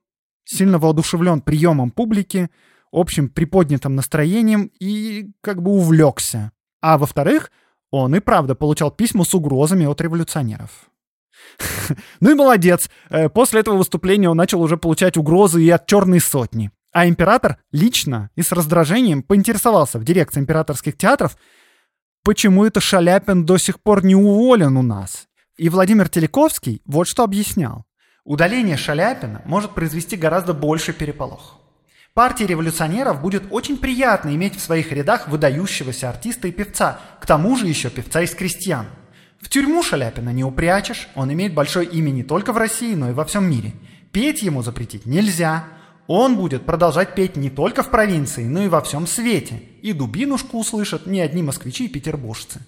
сильно 0.44 0.78
воодушевлен 0.78 1.40
приемом 1.40 1.90
публики, 1.90 2.50
общим 2.90 3.28
приподнятым 3.28 3.94
настроением 3.94 4.72
и 4.80 5.30
как 5.40 5.62
бы 5.62 5.72
увлекся. 5.72 6.52
А 6.80 6.98
во-вторых, 6.98 7.50
он 7.90 8.14
и 8.14 8.20
правда 8.20 8.54
получал 8.54 8.90
письма 8.90 9.24
с 9.24 9.34
угрозами 9.34 9.86
от 9.86 10.00
революционеров. 10.00 10.90
Ну 12.20 12.30
и 12.30 12.34
молодец. 12.34 12.88
Э, 13.10 13.28
после 13.28 13.60
этого 13.60 13.76
выступления 13.76 14.28
он 14.28 14.36
начал 14.36 14.60
уже 14.62 14.76
получать 14.76 15.16
угрозы 15.16 15.62
и 15.62 15.70
от 15.70 15.86
черной 15.86 16.20
сотни. 16.20 16.70
А 16.92 17.06
император 17.06 17.58
лично 17.72 18.30
и 18.36 18.42
с 18.42 18.52
раздражением 18.52 19.22
поинтересовался 19.22 19.98
в 19.98 20.04
дирекции 20.04 20.40
императорских 20.40 20.96
театров, 20.96 21.36
почему 22.24 22.64
это 22.64 22.80
Шаляпин 22.80 23.44
до 23.44 23.58
сих 23.58 23.80
пор 23.80 24.04
не 24.04 24.14
уволен 24.14 24.76
у 24.76 24.82
нас. 24.82 25.26
И 25.58 25.68
Владимир 25.68 26.08
Телековский 26.08 26.82
вот 26.86 27.06
что 27.06 27.22
объяснял. 27.22 27.84
Удаление 28.24 28.76
Шаляпина 28.76 29.42
может 29.44 29.72
произвести 29.72 30.16
гораздо 30.16 30.52
больше 30.52 30.92
переполох. 30.92 31.60
Партии 32.16 32.44
революционеров 32.44 33.20
будет 33.20 33.44
очень 33.50 33.76
приятно 33.76 34.34
иметь 34.34 34.56
в 34.56 34.60
своих 34.60 34.90
рядах 34.90 35.28
выдающегося 35.28 36.08
артиста 36.08 36.48
и 36.48 36.50
певца, 36.50 36.98
к 37.20 37.26
тому 37.26 37.56
же 37.56 37.66
еще 37.66 37.90
певца 37.90 38.22
из 38.22 38.34
крестьян. 38.34 38.86
В 39.40 39.48
тюрьму 39.48 39.82
Шаляпина 39.82 40.30
не 40.30 40.44
упрячешь, 40.44 41.08
он 41.14 41.32
имеет 41.32 41.54
большое 41.54 41.86
имя 41.86 42.10
не 42.10 42.22
только 42.22 42.52
в 42.52 42.56
России, 42.56 42.94
но 42.94 43.10
и 43.10 43.12
во 43.12 43.24
всем 43.24 43.48
мире. 43.48 43.74
Петь 44.12 44.42
ему 44.42 44.62
запретить 44.62 45.06
нельзя. 45.06 45.64
Он 46.06 46.36
будет 46.36 46.64
продолжать 46.64 47.14
петь 47.14 47.36
не 47.36 47.50
только 47.50 47.82
в 47.82 47.90
провинции, 47.90 48.44
но 48.44 48.62
и 48.62 48.68
во 48.68 48.80
всем 48.80 49.06
свете. 49.06 49.62
И 49.82 49.92
дубинушку 49.92 50.58
услышат 50.58 51.06
не 51.06 51.20
одни 51.20 51.42
москвичи 51.42 51.86
и 51.86 51.88
петербуржцы. 51.88 52.60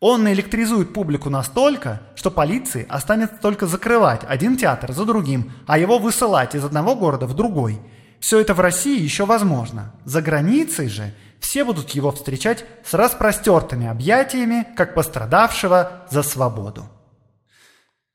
Он 0.00 0.24
наэлектризует 0.24 0.92
публику 0.92 1.30
настолько, 1.30 2.02
что 2.14 2.30
полиции 2.30 2.86
останется 2.88 3.36
только 3.40 3.66
закрывать 3.66 4.22
один 4.26 4.56
театр 4.56 4.92
за 4.92 5.04
другим, 5.04 5.52
а 5.66 5.78
его 5.78 5.98
высылать 5.98 6.54
из 6.54 6.64
одного 6.64 6.94
города 6.94 7.26
в 7.26 7.34
другой– 7.34 7.80
все 8.24 8.40
это 8.40 8.54
в 8.54 8.60
России 8.60 8.98
еще 8.98 9.26
возможно. 9.26 9.92
За 10.06 10.22
границей 10.22 10.88
же 10.88 11.12
все 11.44 11.62
будут 11.62 11.90
его 11.90 12.10
встречать 12.10 12.64
с 12.84 12.94
распростертыми 12.94 13.86
объятиями, 13.86 14.66
как 14.76 14.94
пострадавшего 14.94 16.06
за 16.10 16.22
свободу. 16.22 16.88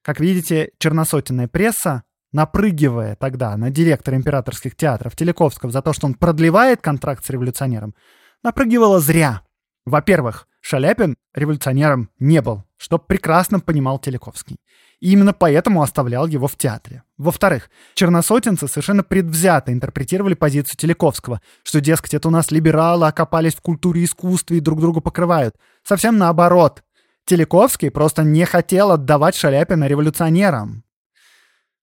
Как 0.02 0.20
видите, 0.20 0.72
черносотенная 0.80 1.48
пресса, 1.48 2.02
напрыгивая 2.32 3.16
тогда 3.16 3.56
на 3.56 3.70
директора 3.70 4.18
императорских 4.18 4.76
театров 4.76 5.16
Телековского 5.16 5.72
за 5.72 5.84
то, 5.84 5.94
что 5.94 6.08
он 6.08 6.16
продлевает 6.16 6.82
контракт 6.82 7.24
с 7.24 7.30
революционером, 7.30 7.94
напрыгивала 8.42 9.00
зря. 9.00 9.44
Во-первых, 9.86 10.48
Шаляпин 10.62 11.16
революционером 11.36 12.10
не 12.18 12.42
был, 12.42 12.64
что 12.78 12.98
прекрасно 12.98 13.60
понимал 13.60 14.00
Телековский. 14.00 14.58
И 15.00 15.12
именно 15.12 15.34
поэтому 15.34 15.82
оставлял 15.82 16.28
его 16.28 16.48
в 16.48 16.58
театре. 16.58 17.04
Во-вторых, 17.18 17.70
черносотенцы 17.94 18.68
совершенно 18.68 19.04
предвзято 19.04 19.72
интерпретировали 19.72 20.34
позицию 20.34 20.78
Телековского, 20.78 21.42
что, 21.64 21.80
дескать, 21.80 22.14
это 22.14 22.28
у 22.28 22.32
нас 22.32 22.52
либералы 22.52 23.08
окопались 23.08 23.56
в 23.56 23.62
культуре 23.62 24.02
и 24.02 24.06
искусстве 24.06 24.58
и 24.58 24.62
друг 24.62 24.82
друга 24.82 25.00
покрывают. 25.00 25.56
Совсем 25.84 26.18
наоборот. 26.18 26.84
Телековский 27.26 27.92
просто 27.92 28.24
не 28.24 28.44
хотел 28.46 28.92
отдавать 28.92 29.36
Шаляпина 29.36 29.88
революционерам. 29.88 30.84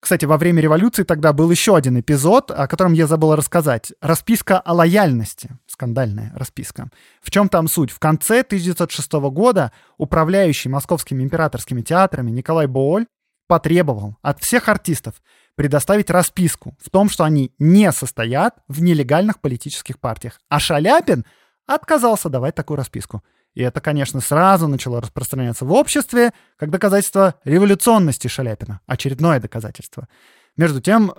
Кстати, 0.00 0.24
во 0.24 0.36
время 0.36 0.60
революции 0.60 1.02
тогда 1.02 1.32
был 1.32 1.50
еще 1.50 1.74
один 1.76 1.98
эпизод, 1.98 2.50
о 2.50 2.68
котором 2.68 2.92
я 2.92 3.06
забыл 3.06 3.34
рассказать. 3.34 3.92
Расписка 4.00 4.60
о 4.60 4.72
лояльности. 4.72 5.58
Скандальная 5.76 6.32
расписка. 6.34 6.88
В 7.20 7.30
чем 7.30 7.50
там 7.50 7.68
суть? 7.68 7.90
В 7.90 7.98
конце 7.98 8.40
1906 8.40 9.12
года 9.30 9.72
управляющий 9.98 10.70
московскими 10.70 11.22
императорскими 11.22 11.82
театрами 11.82 12.30
Николай 12.30 12.66
Бооль 12.66 13.04
потребовал 13.46 14.16
от 14.22 14.40
всех 14.40 14.70
артистов 14.70 15.16
предоставить 15.54 16.08
расписку 16.08 16.74
в 16.80 16.88
том, 16.88 17.10
что 17.10 17.24
они 17.24 17.52
не 17.58 17.92
состоят 17.92 18.56
в 18.68 18.80
нелегальных 18.80 19.38
политических 19.38 20.00
партиях. 20.00 20.40
А 20.48 20.58
Шаляпин 20.60 21.26
отказался 21.66 22.30
давать 22.30 22.54
такую 22.54 22.78
расписку. 22.78 23.22
И 23.52 23.60
это, 23.60 23.82
конечно, 23.82 24.22
сразу 24.22 24.68
начало 24.68 25.02
распространяться 25.02 25.66
в 25.66 25.72
обществе 25.72 26.32
как 26.56 26.70
доказательство 26.70 27.34
революционности 27.44 28.28
Шаляпина. 28.28 28.80
Очередное 28.86 29.40
доказательство. 29.40 30.08
Между 30.56 30.80
тем, 30.80 31.12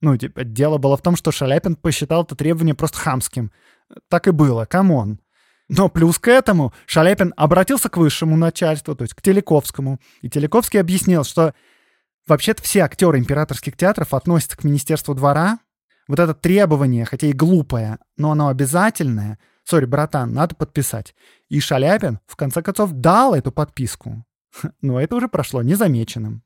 ну, 0.00 0.16
типа, 0.16 0.44
дело 0.44 0.78
было 0.78 0.96
в 0.96 1.02
том, 1.02 1.16
что 1.16 1.32
Шаляпин 1.32 1.74
посчитал 1.74 2.22
это 2.22 2.36
требование 2.36 2.74
просто 2.74 2.98
хамским. 2.98 3.50
Так 4.08 4.28
и 4.28 4.30
было, 4.30 4.64
come 4.64 4.96
on. 4.96 5.20
Но 5.68 5.88
плюс 5.88 6.18
к 6.18 6.28
этому 6.28 6.72
Шаляпин 6.86 7.34
обратился 7.36 7.88
к 7.88 7.96
высшему 7.96 8.36
начальству, 8.36 8.94
то 8.94 9.02
есть 9.02 9.14
к 9.14 9.22
Теляковскому. 9.22 10.00
И 10.22 10.30
Теляковский 10.30 10.80
объяснил, 10.80 11.24
что 11.24 11.54
вообще-то 12.26 12.62
все 12.62 12.80
актеры 12.80 13.18
императорских 13.18 13.76
театров 13.76 14.14
относятся 14.14 14.56
к 14.56 14.64
Министерству 14.64 15.14
двора. 15.14 15.58
Вот 16.06 16.20
это 16.20 16.34
требование, 16.34 17.04
хотя 17.04 17.26
и 17.26 17.32
глупое, 17.32 17.98
но 18.16 18.30
оно 18.30 18.48
обязательное— 18.48 19.38
Sorry, 19.68 19.84
братан, 19.84 20.32
надо 20.32 20.54
подписать. 20.54 21.14
И 21.48 21.58
Шаляпин, 21.58 22.20
в 22.26 22.36
конце 22.36 22.62
концов, 22.62 22.92
дал 22.92 23.34
эту 23.34 23.50
подписку. 23.50 24.24
Но 24.80 25.00
это 25.00 25.16
уже 25.16 25.26
прошло 25.26 25.60
незамеченным. 25.60 26.44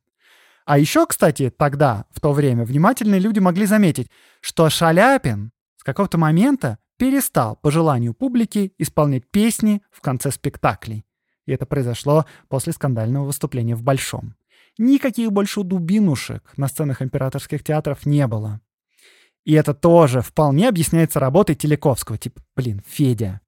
А 0.64 0.78
еще, 0.78 1.06
кстати, 1.06 1.50
тогда, 1.50 2.06
в 2.10 2.20
то 2.20 2.32
время, 2.32 2.64
внимательные 2.64 3.20
люди 3.20 3.38
могли 3.38 3.66
заметить, 3.66 4.10
что 4.40 4.70
Шаляпин 4.70 5.52
с 5.76 5.84
какого-то 5.84 6.16
момента 6.16 6.78
перестал 7.00 7.56
по 7.56 7.70
желанию 7.70 8.12
публики 8.12 8.74
исполнять 8.76 9.26
песни 9.30 9.80
в 9.90 10.02
конце 10.02 10.30
спектаклей. 10.30 11.06
И 11.46 11.52
это 11.52 11.64
произошло 11.64 12.26
после 12.48 12.74
скандального 12.74 13.24
выступления 13.24 13.74
в 13.74 13.82
Большом. 13.82 14.34
Никаких 14.76 15.32
больше 15.32 15.62
дубинушек 15.62 16.52
на 16.58 16.68
сценах 16.68 17.00
императорских 17.00 17.64
театров 17.64 18.04
не 18.04 18.26
было. 18.26 18.60
И 19.46 19.54
это 19.54 19.72
тоже 19.72 20.20
вполне 20.20 20.68
объясняется 20.68 21.20
работой 21.20 21.54
Телековского. 21.54 22.18
Типа, 22.18 22.42
блин, 22.54 22.82
Федя. 22.86 23.40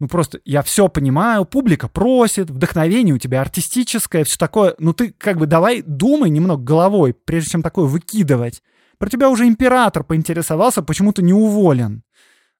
Ну 0.00 0.08
просто 0.08 0.40
я 0.44 0.62
все 0.62 0.88
понимаю, 0.88 1.44
публика 1.44 1.86
просит, 1.86 2.50
вдохновение 2.50 3.14
у 3.14 3.18
тебя 3.18 3.40
артистическое, 3.40 4.24
все 4.24 4.36
такое. 4.36 4.74
Ну 4.80 4.92
ты 4.92 5.12
как 5.12 5.38
бы 5.38 5.46
давай 5.46 5.82
думай 5.82 6.28
немного 6.28 6.64
головой, 6.64 7.14
прежде 7.14 7.50
чем 7.50 7.62
такое 7.62 7.86
выкидывать. 7.86 8.64
Про 8.98 9.08
тебя 9.08 9.30
уже 9.30 9.46
император 9.46 10.02
поинтересовался, 10.02 10.82
почему 10.82 11.12
ты 11.12 11.22
не 11.22 11.32
уволен. 11.32 12.02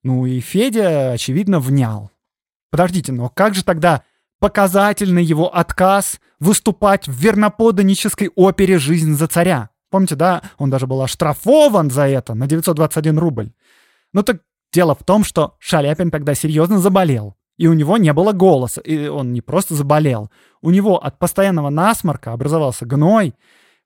Ну 0.03 0.25
и 0.25 0.39
Федя, 0.39 1.13
очевидно, 1.13 1.59
внял. 1.59 2.11
Подождите, 2.69 3.11
но 3.11 3.29
как 3.29 3.55
же 3.55 3.63
тогда 3.63 4.03
показательный 4.39 5.23
его 5.23 5.55
отказ 5.55 6.19
выступать 6.39 7.07
в 7.07 7.13
верноподданнической 7.13 8.29
опере 8.35 8.79
«Жизнь 8.79 9.15
за 9.15 9.27
царя»? 9.27 9.69
Помните, 9.89 10.15
да, 10.15 10.41
он 10.57 10.69
даже 10.69 10.87
был 10.87 11.01
оштрафован 11.01 11.91
за 11.91 12.07
это 12.07 12.33
на 12.33 12.47
921 12.47 13.17
рубль. 13.19 13.53
Ну 14.11 14.23
так 14.23 14.41
дело 14.73 14.95
в 14.95 15.03
том, 15.03 15.23
что 15.23 15.55
Шаляпин 15.59 16.11
тогда 16.11 16.33
серьезно 16.33 16.79
заболел. 16.79 17.35
И 17.57 17.67
у 17.67 17.73
него 17.73 17.97
не 17.97 18.11
было 18.11 18.31
голоса. 18.31 18.81
И 18.81 19.07
он 19.07 19.31
не 19.33 19.41
просто 19.41 19.75
заболел. 19.75 20.31
У 20.61 20.71
него 20.71 20.97
от 20.97 21.19
постоянного 21.19 21.69
насморка 21.69 22.33
образовался 22.33 22.85
гной. 22.85 23.35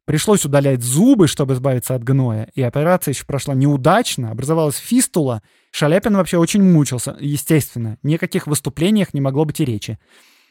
Пришлось 0.07 0.45
удалять 0.45 0.83
зубы, 0.83 1.27
чтобы 1.27 1.53
избавиться 1.55 1.93
от 1.93 2.01
гноя. 2.01 2.49
И 2.55 2.61
операция 2.61 3.11
еще 3.11 3.25
прошла 3.25 3.53
неудачно. 3.53 4.31
Образовалась 4.31 4.77
фистула. 4.77 5.43
Шаляпин 5.71 6.15
вообще 6.15 6.37
очень 6.37 6.63
мучился. 6.63 7.17
Естественно, 7.19 7.97
ни 8.03 8.15
о 8.15 8.17
каких 8.17 8.47
выступлениях 8.47 9.13
не 9.13 9.19
могло 9.19 9.43
быть 9.43 9.59
и 9.59 9.65
речи. 9.65 9.99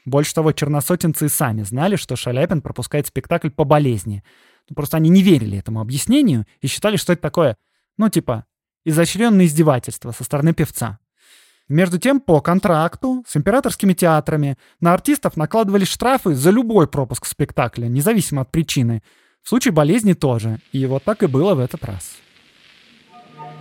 Больше 0.05 0.35
того, 0.35 0.53
черносотенцы 0.53 1.31
сами 1.31 1.63
знали, 1.63 1.97
что 1.97 2.17
Шаляпин 2.17 2.61
пропускает 2.61 3.07
спектакль 3.07 3.49
по 3.49 3.65
болезни. 3.65 4.23
Ну, 4.69 4.75
просто 4.75 4.99
они 4.99 5.09
не 5.09 5.23
верили 5.23 5.57
этому 5.57 5.81
объяснению 5.81 6.45
и 6.61 6.67
считали, 6.67 6.97
что 6.97 7.15
это 7.15 7.23
такое, 7.23 7.57
ну, 7.97 8.11
типа, 8.11 8.45
изощренное 8.85 9.47
издевательство 9.47 10.13
со 10.13 10.23
стороны 10.23 10.53
певца. 10.53 10.99
Между 11.67 11.99
тем, 11.99 12.21
по 12.21 12.43
контракту 12.43 13.25
с 13.27 13.35
императорскими 13.39 13.95
театрами 13.95 14.59
на 14.81 14.93
артистов 14.93 15.39
накладывались 15.39 15.89
штрафы 15.89 16.35
за 16.35 16.51
любой 16.51 16.87
пропуск 16.87 17.25
спектакля, 17.25 17.87
независимо 17.87 18.43
от 18.43 18.53
причины. 18.53 19.03
В 19.47 19.49
случае 19.49 19.71
болезни 19.71 20.13
тоже. 20.13 20.59
И 20.73 20.85
вот 20.87 21.05
так 21.05 21.23
и 21.23 21.29
было 21.29 21.55
в 21.55 21.61
этот 21.61 21.85
раз. 21.85 22.17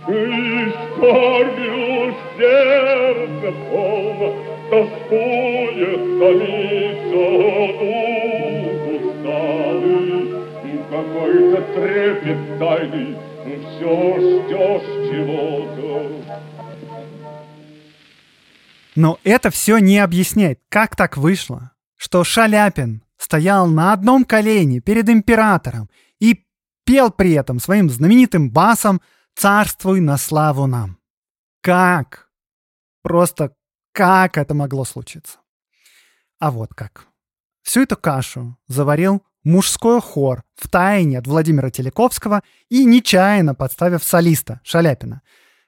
И 0.08 0.72
скорбью 0.96 2.12
сердце 2.36 3.52
полно, 3.70 4.34
тоскует 4.68 6.00
столица 6.16 7.22
дух. 7.78 8.82
усталый, 8.96 10.26
какой-то 10.90 11.58
трепет 11.76 12.40
тайный, 12.58 13.14
все 13.62 13.92
ждешь 14.18 14.90
чего-то. 15.08 15.86
Но 18.96 19.20
это 19.22 19.50
все 19.50 19.78
не 19.78 20.00
объясняет, 20.00 20.58
как 20.68 20.96
так 20.96 21.16
вышло, 21.16 21.70
что 21.96 22.24
Шаляпин 22.24 23.05
стоял 23.16 23.66
на 23.66 23.92
одном 23.92 24.24
колене 24.24 24.80
перед 24.80 25.08
императором 25.08 25.90
и 26.18 26.44
пел 26.84 27.10
при 27.10 27.32
этом 27.32 27.58
своим 27.58 27.90
знаменитым 27.90 28.50
басом 28.50 29.00
«Царствуй 29.34 30.00
на 30.00 30.16
славу 30.16 30.66
нам». 30.66 30.98
Как? 31.60 32.28
Просто 33.02 33.54
как 33.92 34.36
это 34.36 34.54
могло 34.54 34.84
случиться? 34.84 35.38
А 36.38 36.50
вот 36.50 36.74
как. 36.74 37.06
Всю 37.62 37.82
эту 37.82 37.96
кашу 37.96 38.56
заварил 38.68 39.22
мужской 39.42 40.00
хор 40.00 40.44
в 40.54 40.68
тайне 40.68 41.18
от 41.18 41.26
Владимира 41.26 41.70
Телековского 41.70 42.42
и 42.68 42.84
нечаянно 42.84 43.54
подставив 43.54 44.04
солиста 44.04 44.60
Шаляпина. 44.64 45.22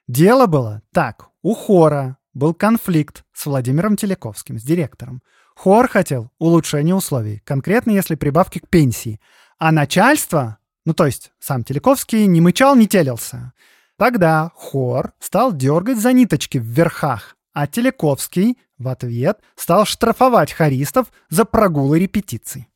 Дело 0.07 0.45
было 0.45 0.81
так. 0.93 1.29
У 1.41 1.53
хора 1.53 2.17
был 2.33 2.53
конфликт 2.53 3.23
с 3.33 3.45
Владимиром 3.45 3.95
Телековским, 3.95 4.59
с 4.59 4.63
директором. 4.63 5.21
Хор 5.59 5.89
хотел 5.89 6.31
улучшения 6.39 6.95
условий, 6.95 7.41
конкретно 7.43 7.91
если 7.91 8.15
прибавки 8.15 8.59
к 8.59 8.69
пенсии. 8.69 9.19
А 9.57 9.73
начальство, 9.73 10.57
ну 10.85 10.93
то 10.93 11.05
есть 11.05 11.33
сам 11.37 11.65
Телековский, 11.65 12.27
не 12.27 12.39
мычал, 12.39 12.77
не 12.77 12.87
телился. 12.87 13.51
Тогда 13.97 14.53
хор 14.55 15.11
стал 15.19 15.51
дергать 15.51 15.97
за 15.97 16.13
ниточки 16.13 16.59
в 16.59 16.63
верхах, 16.63 17.35
а 17.51 17.67
Телековский 17.67 18.57
в 18.77 18.87
ответ 18.87 19.41
стал 19.57 19.83
штрафовать 19.83 20.53
хористов 20.53 21.07
за 21.27 21.43
прогулы 21.43 21.99
репетиций. 21.99 22.69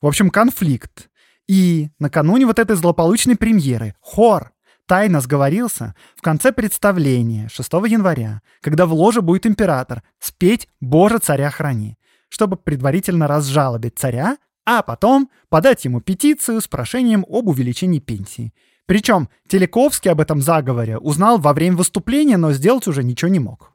В 0.00 0.06
общем, 0.06 0.30
конфликт. 0.30 1.10
И 1.46 1.90
накануне 1.98 2.46
вот 2.46 2.58
этой 2.58 2.76
злополучной 2.76 3.36
премьеры 3.36 3.94
хор 4.00 4.52
тайно 4.86 5.20
сговорился 5.20 5.94
в 6.14 6.22
конце 6.22 6.50
представления 6.50 7.50
6 7.50 7.70
января, 7.88 8.40
когда 8.62 8.86
в 8.86 8.94
ложе 8.94 9.20
будет 9.20 9.44
император, 9.44 10.02
спеть 10.18 10.66
«Боже, 10.80 11.18
царя 11.18 11.50
храни», 11.50 11.98
чтобы 12.28 12.56
предварительно 12.56 13.26
разжалобить 13.26 13.98
царя, 13.98 14.38
а 14.64 14.82
потом 14.82 15.30
подать 15.48 15.84
ему 15.84 16.00
петицию 16.00 16.60
с 16.60 16.68
прошением 16.68 17.24
об 17.28 17.48
увеличении 17.48 18.00
пенсии. 18.00 18.52
Причем 18.86 19.28
Телековский 19.48 20.10
об 20.10 20.20
этом 20.20 20.40
заговоре 20.40 20.98
узнал 20.98 21.38
во 21.38 21.52
время 21.52 21.76
выступления, 21.76 22.36
но 22.36 22.52
сделать 22.52 22.86
уже 22.86 23.02
ничего 23.02 23.30
не 23.30 23.38
мог. 23.38 23.72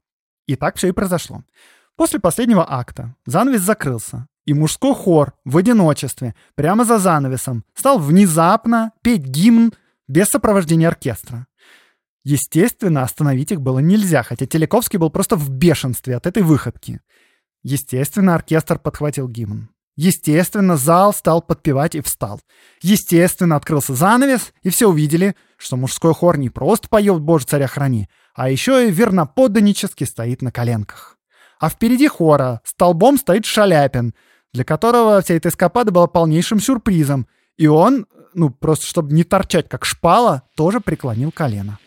И 0.48 0.56
так 0.56 0.78
все 0.78 0.88
и 0.88 0.92
произошло. 0.92 1.44
После 1.96 2.20
последнего 2.20 2.66
акта 2.68 3.16
занавес 3.26 3.62
закрылся, 3.62 4.28
и 4.46 4.54
мужской 4.54 4.96
хор 4.96 5.34
в 5.46 5.58
одиночестве, 5.58 6.36
прямо 6.56 6.84
за 6.86 6.98
занавесом, 6.98 7.64
стал 7.76 8.00
внезапно 8.00 8.92
петь 9.02 9.24
гимн 9.24 9.74
без 10.08 10.28
сопровождения 10.28 10.88
оркестра. 10.88 11.48
Естественно, 12.24 13.04
остановить 13.04 13.52
их 13.52 13.62
было 13.62 13.80
нельзя, 13.80 14.24
хотя 14.24 14.46
Телековский 14.46 15.00
был 15.00 15.10
просто 15.10 15.36
в 15.36 15.50
бешенстве 15.50 16.16
от 16.16 16.28
этой 16.28 16.44
выходки. 16.44 17.02
Естественно, 17.64 18.36
оркестр 18.36 18.80
подхватил 18.80 19.28
гимн. 19.28 19.70
Естественно, 19.96 20.78
зал 20.78 21.14
стал 21.14 21.42
подпевать 21.42 21.96
и 21.96 22.02
встал. 22.02 22.42
Естественно, 22.82 23.56
открылся 23.56 23.94
занавес, 23.94 24.54
и 24.64 24.70
все 24.70 24.88
увидели, 24.88 25.36
что 25.58 25.76
мужской 25.76 26.14
хор 26.14 26.38
не 26.38 26.50
просто 26.50 26.88
поет 26.88 27.20
«Боже, 27.22 27.46
царя 27.46 27.68
храни», 27.68 28.08
а 28.34 28.50
еще 28.50 28.88
и 28.88 28.92
верноподданнически 28.92 30.06
стоит 30.06 30.42
на 30.42 30.52
коленках. 30.52 31.18
А 31.60 31.70
впереди 31.70 32.08
хора 32.08 32.62
столбом 32.64 33.18
стоит 33.18 33.46
Шаляпин, 33.46 34.16
для 34.54 34.64
которого 34.64 35.22
вся 35.22 35.36
эта 35.36 35.50
эскапада 35.50 35.92
была 35.92 36.08
полнейшим 36.08 36.60
сюрпризом, 36.60 37.28
и 37.58 37.68
он, 37.68 38.08
ну, 38.34 38.50
просто 38.50 38.88
чтобы 38.88 39.14
не 39.14 39.24
торчать 39.24 39.70
как 39.70 39.86
шпала, 39.86 40.44
тоже 40.56 40.80
преклонил 40.80 41.32
колено. 41.32 41.78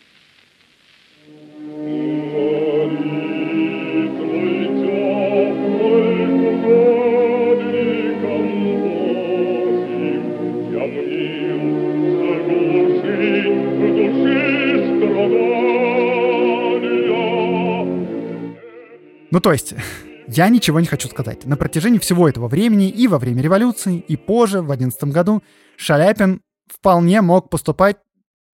Ну, 19.35 19.41
то 19.41 19.51
есть, 19.51 19.75
я 20.29 20.49
ничего 20.49 20.79
не 20.79 20.87
хочу 20.87 21.09
сказать. 21.09 21.45
На 21.45 21.57
протяжении 21.57 21.99
всего 21.99 22.29
этого 22.29 22.47
времени 22.47 22.89
и 22.89 23.09
во 23.09 23.19
время 23.19 23.43
революции, 23.43 23.99
и 23.99 24.17
позже, 24.17 24.63
в 24.63 24.71
11 24.71 25.03
году, 25.05 25.43
Шаляпин 25.77 26.41
вполне 26.69 27.21
мог 27.21 27.51
поступать, 27.51 27.97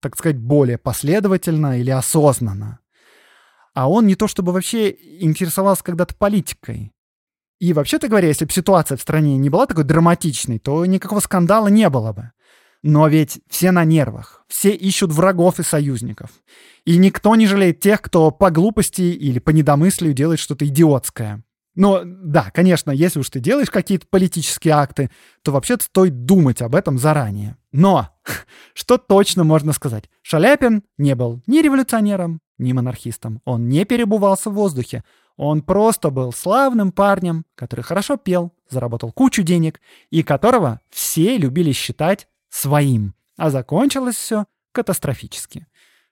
так 0.01 0.17
сказать, 0.17 0.39
более 0.39 0.79
последовательно 0.79 1.79
или 1.79 1.91
осознанно. 1.91 2.81
А 3.75 3.91
он 3.91 4.07
не 4.07 4.15
то 4.15 4.27
чтобы 4.27 4.53
вообще 4.53 4.97
интересовался 5.21 5.85
когда-то 5.85 6.15
политикой. 6.15 6.93
И 7.59 7.75
вообще-то 7.75 8.09
говоря, 8.09 8.29
если 8.29 8.47
бы 8.47 8.51
ситуация 8.51 8.97
в 8.97 9.03
стране 9.03 9.37
не 9.37 9.51
была 9.51 9.67
такой 9.67 9.85
драматичной, 9.85 10.61
то 10.61 10.87
никакого 10.87 11.21
скандала 11.21 11.69
не 11.69 11.91
было 11.91 12.15
бы. 12.15 12.33
Но 12.83 13.09
ведь 13.09 13.41
все 13.49 13.73
на 13.73 13.85
нервах, 13.85 14.45
все 14.49 14.71
ищут 14.71 15.13
врагов 15.13 15.61
и 15.61 15.63
союзников. 15.63 16.31
И 16.85 16.97
никто 16.97 17.35
не 17.37 17.47
жалеет 17.47 17.81
тех, 17.81 18.01
кто 18.01 18.31
по 18.31 18.51
глупости 18.51 19.03
или 19.03 19.39
по 19.39 19.51
недомыслию 19.51 20.15
делает 20.15 20.41
что-то 20.41 20.67
идиотское. 20.67 21.45
Но 21.75 22.03
да, 22.05 22.51
конечно, 22.53 22.91
если 22.91 23.21
уж 23.21 23.31
ты 23.31 23.39
делаешь 23.39 23.71
какие-то 23.71 24.07
политические 24.09 24.75
акты, 24.75 25.11
то 25.43 25.53
вообще-то 25.53 25.85
стоит 25.85 26.25
думать 26.25 26.63
об 26.63 26.75
этом 26.75 26.99
заранее. 26.99 27.57
Но 27.71 28.09
что 28.75 28.99
точно 28.99 29.45
можно 29.45 29.73
сказать? 29.73 30.11
Шаляпин 30.23 30.83
не 30.99 31.15
был 31.15 31.43
ни 31.47 31.61
революционером, 31.61 32.41
ни 32.59 32.73
монархистом. 32.73 33.41
Он 33.45 33.69
не 33.69 33.85
перебывался 33.85 34.51
в 34.51 34.55
воздухе. 34.55 35.05
Он 35.37 35.63
просто 35.63 36.11
был 36.11 36.33
славным 36.33 36.93
парнем, 36.93 37.45
который 37.55 37.83
хорошо 37.83 38.17
пел, 38.17 38.53
заработал 38.69 39.13
кучу 39.13 39.43
денег 39.43 39.81
и 40.11 40.23
которого 40.23 40.81
все 40.91 41.39
любили 41.39 41.73
считать 41.73 42.29
своим. 42.51 43.15
А 43.37 43.51
закончилось 43.51 44.17
все 44.17 44.45
катастрофически. 44.73 45.67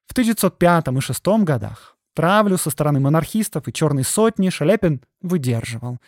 В 0.07 0.13
1905 0.13 0.87
и 0.87 0.91
1906 0.91 1.45
годах 1.45 1.97
травлю 2.15 2.57
со 2.57 2.71
стороны 2.71 3.01
монархистов 3.01 3.69
и 3.69 3.73
черной 3.73 4.05
сотни 4.05 4.49
Шаляпин 4.49 5.03
выдерживал. 5.21 5.99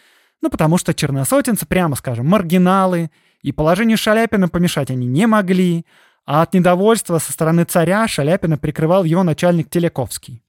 Ну, 0.41 0.49
потому 0.49 0.79
что 0.79 0.95
черносотенцы, 0.95 1.67
прямо 1.67 1.97
скажем, 1.97 2.27
маргиналы, 2.27 3.11
и 3.43 3.53
положению 3.53 3.99
Шаляпина 3.99 4.49
помешать 4.49 4.91
они 4.91 5.07
не 5.07 5.27
могли, 5.27 5.87
а 6.27 6.43
от 6.43 6.55
недовольства 6.55 7.19
со 7.19 7.33
стороны 7.33 7.65
царя 7.65 8.07
Шаляпина 8.09 8.59
прикрывал 8.59 9.05
его 9.05 9.23
начальник 9.23 9.71
Телековский. 9.71 10.43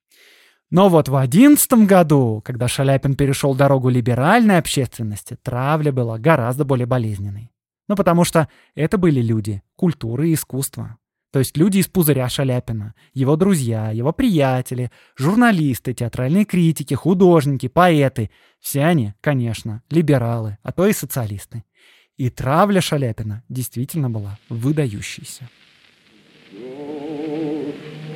Но 0.70 0.88
вот 0.88 1.10
в 1.10 1.16
одиннадцатом 1.16 1.86
году, 1.86 2.42
когда 2.46 2.68
Шаляпин 2.68 3.16
перешел 3.16 3.54
дорогу 3.56 3.90
либеральной 3.90 4.58
общественности, 4.58 5.38
травля 5.42 5.92
была 5.92 6.18
гораздо 6.18 6.64
более 6.64 6.86
болезненной. 6.86 7.51
Ну, 7.92 7.98
потому 7.98 8.24
что 8.24 8.48
это 8.74 8.98
были 8.98 9.22
люди 9.22 9.62
культуры 9.76 10.30
и 10.30 10.34
искусства. 10.36 10.98
То 11.34 11.40
есть 11.40 11.58
люди 11.58 11.80
из 11.80 11.88
пузыря 11.88 12.30
Шаляпина, 12.30 12.96
его 13.14 13.36
друзья, 13.36 13.92
его 13.92 14.14
приятели, 14.14 14.92
журналисты, 15.18 15.94
театральные 15.94 16.46
критики, 16.46 16.94
художники, 16.94 17.68
поэты. 17.68 18.32
Все 18.62 18.86
они, 18.86 19.14
конечно, 19.20 19.84
либералы, 19.90 20.58
а 20.64 20.72
то 20.72 20.88
и 20.88 20.94
социалисты. 20.94 21.66
И 22.16 22.30
травля 22.30 22.80
Шаляпина 22.80 23.44
действительно 23.50 24.10
была 24.10 24.40
выдающейся. 24.48 25.50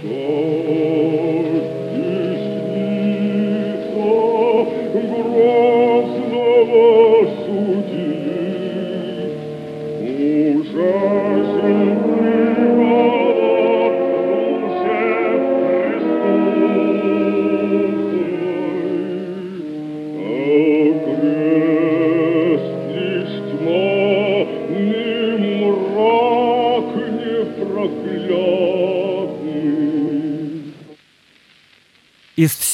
Из 0.06 0.55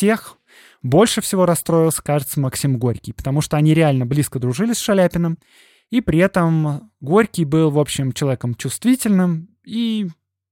всех 0.02 0.38
больше 0.82 1.22
всего 1.22 1.46
расстроился, 1.46 2.02
кажется, 2.02 2.40
Максим 2.40 2.80
Горький, 2.80 3.14
потому 3.14 3.42
что 3.42 3.56
они 3.56 3.76
реально 3.76 4.08
близко 4.08 4.40
дружили 4.40 4.74
с 4.74 4.80
Шаляпиным, 4.80 5.38
и 5.92 6.02
при 6.02 6.18
этом 6.18 6.92
Горький 7.02 7.46
был, 7.46 7.70
в 7.70 7.78
общем, 7.78 8.12
человеком 8.12 8.56
чувствительным 8.56 9.50
и 9.64 10.10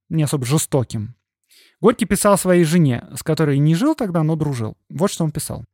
не 0.07 0.21
особо 0.21 0.45
жестоким. 0.45 1.15
Горький 1.81 2.05
писал 2.05 2.37
своей 2.37 2.63
жене, 2.63 3.07
с 3.15 3.23
которой 3.23 3.57
не 3.57 3.73
жил 3.73 3.95
тогда, 3.95 4.21
но 4.21 4.35
дружил. 4.35 4.77
Вот 4.87 5.09
что 5.09 5.23
он 5.23 5.31
писал. 5.31 5.65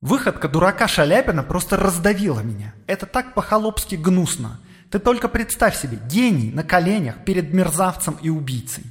«Выходка 0.00 0.48
дурака 0.48 0.88
Шаляпина 0.88 1.42
просто 1.42 1.76
раздавила 1.76 2.40
меня. 2.40 2.72
Это 2.86 3.04
так 3.04 3.34
по-холопски 3.34 3.96
гнусно. 3.96 4.60
Ты 4.90 4.98
только 4.98 5.28
представь 5.28 5.76
себе, 5.76 5.98
гений 6.08 6.52
на 6.52 6.62
коленях 6.62 7.22
перед 7.24 7.52
мерзавцем 7.52 8.16
и 8.22 8.30
убийцей. 8.30 8.84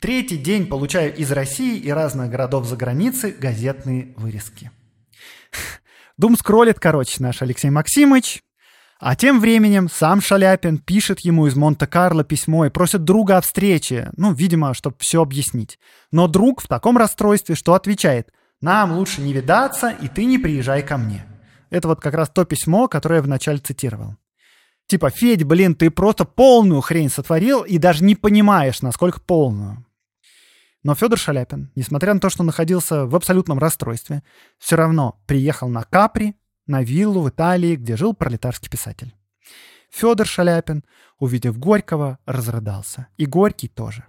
Третий 0.00 0.36
день 0.36 0.66
получаю 0.66 1.12
из 1.14 1.32
России 1.32 1.76
и 1.76 1.90
разных 1.90 2.30
городов 2.30 2.66
за 2.66 2.76
границей 2.76 3.32
газетные 3.32 4.14
вырезки. 4.16 4.70
Дум 6.16 6.36
скроллит, 6.36 6.78
короче, 6.78 7.16
наш 7.18 7.42
Алексей 7.42 7.70
Максимович. 7.70 8.44
А 9.00 9.16
тем 9.16 9.40
временем 9.40 9.88
сам 9.88 10.20
Шаляпин 10.20 10.78
пишет 10.78 11.20
ему 11.20 11.46
из 11.46 11.56
Монте-Карло 11.56 12.22
письмо 12.22 12.66
и 12.66 12.70
просит 12.70 13.04
друга 13.04 13.36
о 13.38 13.40
встрече, 13.40 14.10
ну, 14.16 14.32
видимо, 14.32 14.74
чтобы 14.74 14.96
все 14.98 15.22
объяснить. 15.22 15.78
Но 16.12 16.28
друг 16.28 16.62
в 16.62 16.68
таком 16.68 16.96
расстройстве, 16.96 17.54
что 17.54 17.74
отвечает, 17.74 18.32
нам 18.60 18.92
лучше 18.92 19.20
не 19.20 19.32
видаться, 19.32 19.90
и 19.90 20.08
ты 20.08 20.24
не 20.24 20.38
приезжай 20.38 20.82
ко 20.82 20.96
мне. 20.96 21.24
Это 21.70 21.88
вот 21.88 22.00
как 22.00 22.14
раз 22.14 22.28
то 22.28 22.44
письмо, 22.44 22.88
которое 22.88 23.16
я 23.16 23.22
вначале 23.22 23.58
цитировал. 23.58 24.16
Типа, 24.86 25.10
Федь, 25.10 25.44
блин, 25.44 25.74
ты 25.74 25.90
просто 25.90 26.24
полную 26.24 26.80
хрень 26.80 27.10
сотворил 27.10 27.62
и 27.62 27.78
даже 27.78 28.02
не 28.02 28.14
понимаешь, 28.14 28.80
насколько 28.80 29.20
полную. 29.20 29.84
Но 30.88 30.94
Федор 30.94 31.18
Шаляпин, 31.18 31.70
несмотря 31.74 32.14
на 32.14 32.20
то, 32.20 32.30
что 32.30 32.42
находился 32.42 33.04
в 33.04 33.14
абсолютном 33.14 33.58
расстройстве, 33.58 34.22
все 34.56 34.74
равно 34.74 35.20
приехал 35.26 35.68
на 35.68 35.82
Капри, 35.82 36.34
на 36.66 36.82
виллу 36.82 37.20
в 37.20 37.28
Италии, 37.28 37.76
где 37.76 37.94
жил 37.94 38.14
пролетарский 38.14 38.70
писатель. 38.70 39.14
Федор 39.90 40.26
Шаляпин, 40.26 40.82
увидев 41.18 41.58
Горького, 41.58 42.18
разрыдался. 42.24 43.08
И 43.18 43.26
Горький 43.26 43.68
тоже. 43.68 44.06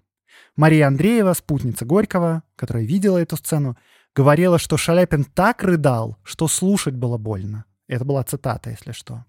Мария 0.55 0.88
Андреева, 0.88 1.34
спутница 1.34 1.84
Горького, 1.84 2.43
которая 2.55 2.86
видела 2.86 3.17
эту 3.17 3.36
сцену, 3.36 3.77
говорила, 4.15 4.57
что 4.57 4.77
Шаляпин 4.77 5.25
так 5.25 5.61
рыдал, 5.65 6.15
что 6.23 6.47
слушать 6.47 6.95
было 6.95 7.17
больно. 7.17 7.65
Это 7.89 8.05
была 8.05 8.23
цитата, 8.23 8.69
если 8.69 8.93
что. 8.93 9.25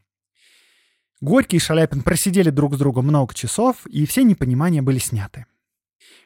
Горький 1.21 1.57
и 1.57 1.59
Шаляпин 1.59 2.03
просидели 2.03 2.51
друг 2.51 2.77
с 2.77 2.79
другом 2.79 3.07
много 3.07 3.35
часов, 3.35 3.89
и 3.89 4.07
все 4.07 4.23
непонимания 4.23 4.83
были 4.83 4.99
сняты. 4.99 5.47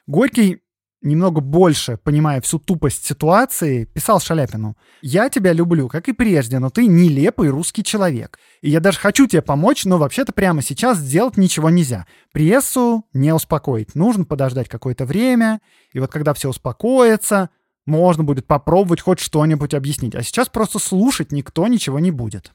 Горький 0.06 0.60
немного 1.04 1.40
больше, 1.40 1.98
понимая 2.02 2.40
всю 2.40 2.58
тупость 2.58 3.04
ситуации, 3.04 3.84
писал 3.84 4.20
Шаляпину, 4.20 4.76
«Я 5.02 5.28
тебя 5.28 5.52
люблю, 5.52 5.88
как 5.88 6.08
и 6.08 6.12
прежде, 6.12 6.58
но 6.58 6.70
ты 6.70 6.86
нелепый 6.86 7.48
русский 7.50 7.84
человек. 7.84 8.38
И 8.62 8.70
я 8.70 8.80
даже 8.80 8.98
хочу 8.98 9.26
тебе 9.26 9.42
помочь, 9.42 9.84
но 9.84 9.98
вообще-то 9.98 10.32
прямо 10.32 10.62
сейчас 10.62 10.98
сделать 10.98 11.36
ничего 11.36 11.70
нельзя. 11.70 12.06
Прессу 12.32 13.04
не 13.12 13.32
успокоить. 13.32 13.94
Нужно 13.94 14.24
подождать 14.24 14.68
какое-то 14.68 15.04
время, 15.04 15.60
и 15.92 16.00
вот 16.00 16.10
когда 16.10 16.34
все 16.34 16.48
успокоится, 16.48 17.50
можно 17.86 18.24
будет 18.24 18.46
попробовать 18.46 19.02
хоть 19.02 19.20
что-нибудь 19.20 19.74
объяснить. 19.74 20.14
А 20.14 20.22
сейчас 20.22 20.48
просто 20.48 20.78
слушать 20.78 21.32
никто 21.32 21.66
ничего 21.66 21.98
не 21.98 22.10
будет». 22.10 22.52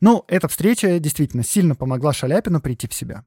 Ну, 0.00 0.24
эта 0.28 0.48
встреча 0.48 0.98
действительно 0.98 1.44
сильно 1.44 1.74
помогла 1.74 2.14
Шаляпину 2.14 2.60
прийти 2.60 2.88
в 2.88 2.94
себя. 2.94 3.24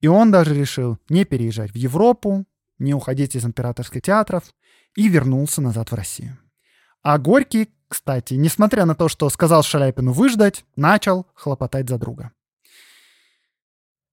И 0.00 0.08
он 0.08 0.30
даже 0.30 0.54
решил 0.54 0.98
не 1.08 1.24
переезжать 1.24 1.72
в 1.72 1.76
Европу, 1.76 2.44
не 2.78 2.94
уходить 2.94 3.34
из 3.34 3.44
императорских 3.44 4.02
театров 4.02 4.44
и 4.96 5.08
вернулся 5.08 5.60
назад 5.60 5.90
в 5.90 5.94
Россию. 5.94 6.38
А 7.02 7.18
Горький, 7.18 7.70
кстати, 7.88 8.34
несмотря 8.34 8.84
на 8.84 8.94
то, 8.94 9.08
что 9.08 9.28
сказал 9.30 9.62
Шаляпину 9.62 10.12
выждать, 10.12 10.64
начал 10.76 11.26
хлопотать 11.34 11.88
за 11.88 11.98
друга. 11.98 12.32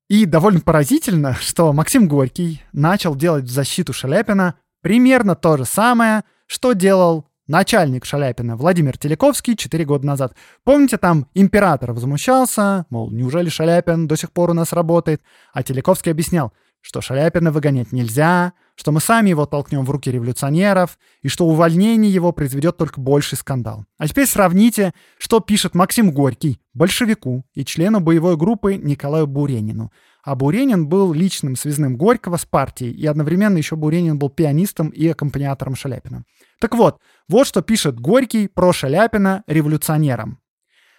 И 0.08 0.26
довольно 0.26 0.62
поразительно, 0.62 1.34
что 1.34 1.74
Максим 1.74 2.08
Горький 2.08 2.62
начал 2.74 3.16
делать 3.16 3.46
в 3.46 3.50
защиту 3.50 3.92
Шаляпина 3.92 4.56
примерно 4.82 5.36
то 5.36 5.58
же 5.58 5.66
самое, 5.66 6.24
что 6.46 6.74
делал 6.74 7.28
начальник 7.48 8.06
Шаляпина 8.06 8.56
Владимир 8.56 8.98
Телековский 8.98 9.56
4 9.56 9.84
года 9.86 10.06
назад. 10.06 10.36
Помните, 10.64 10.98
там 10.98 11.28
император 11.34 11.94
возмущался, 11.94 12.86
мол, 12.92 13.10
неужели 13.10 13.50
Шаляпин 13.50 14.08
до 14.08 14.16
сих 14.16 14.32
пор 14.32 14.52
у 14.52 14.54
нас 14.54 14.74
работает? 14.74 15.24
А 15.54 15.64
Телековский 15.64 16.12
объяснял– 16.12 16.54
что 16.86 17.02
Шаляпина 17.02 17.52
выгонять 17.52 17.92
нельзя, 17.92 18.54
что 18.76 18.92
мы 18.92 19.02
сами 19.02 19.32
его 19.32 19.48
толкнем 19.48 19.84
в 19.84 19.90
руки 19.90 20.12
революционеров, 20.12 21.00
и 21.24 21.30
что 21.30 21.48
увольнение 21.48 22.14
его 22.14 22.32
произведет 22.32 22.78
только 22.78 23.02
больший 23.02 23.40
скандал. 23.40 23.86
А 23.98 24.08
теперь 24.08 24.28
сравните, 24.28 24.94
что 25.18 25.40
пишет 25.40 25.74
Максим 25.74 26.12
Горький, 26.12 26.62
большевику 26.76 27.44
и 27.56 27.66
члену 27.66 28.02
боевой 28.02 28.38
группы 28.38 28.76
Николаю 28.76 29.26
Буренину. 29.26 29.92
А 30.24 30.36
Буренин 30.36 30.88
был 30.88 31.12
личным 31.12 31.56
связным 31.56 31.98
Горького 31.98 32.38
с 32.38 32.46
партией, 32.46 32.92
и 32.92 33.08
одновременно 33.08 33.58
еще 33.58 33.76
Буренин 33.76 34.20
был 34.20 34.30
пианистом 34.30 34.90
и 34.90 35.08
аккомпаниатором 35.08 35.76
Шаляпина. 35.76 36.24
Так 36.60 36.76
вот, 36.76 37.00
вот 37.28 37.48
что 37.48 37.64
пишет 37.64 38.00
Горький 38.00 38.48
про 38.48 38.72
Шаляпина 38.72 39.44
революционерам. 39.48 40.38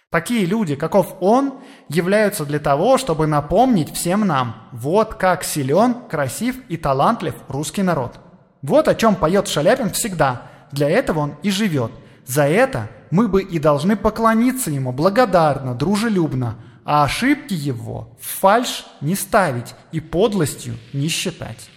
Такие 0.09 0.45
люди, 0.45 0.75
каков 0.75 1.17
он, 1.19 1.55
являются 1.89 2.45
для 2.45 2.59
того, 2.59 2.97
чтобы 2.97 3.27
напомнить 3.27 3.93
всем 3.93 4.25
нам, 4.25 4.69
вот 4.71 5.15
как 5.15 5.43
силен, 5.43 5.95
красив 6.09 6.55
и 6.69 6.77
талантлив 6.77 7.35
русский 7.49 7.83
народ. 7.83 8.17
Вот 8.61 8.87
о 8.87 8.95
чем 8.95 9.15
поет 9.15 9.49
Шаляпин 9.49 9.89
всегда. 9.89 10.43
Для 10.71 10.89
этого 10.89 11.19
он 11.19 11.35
и 11.43 11.51
живет. 11.51 11.91
За 12.25 12.43
это 12.43 12.89
мы 13.11 13.27
бы 13.27 13.41
и 13.41 13.59
должны 13.59 13.97
поклониться 13.97 14.71
ему 14.71 14.93
благодарно, 14.93 15.75
дружелюбно, 15.75 16.55
а 16.85 17.03
ошибки 17.03 17.53
его 17.53 18.15
в 18.17 18.39
фальш 18.39 18.85
не 19.01 19.13
ставить 19.13 19.75
и 19.91 19.99
подлостью 19.99 20.75
не 20.93 21.09
считать. 21.09 21.69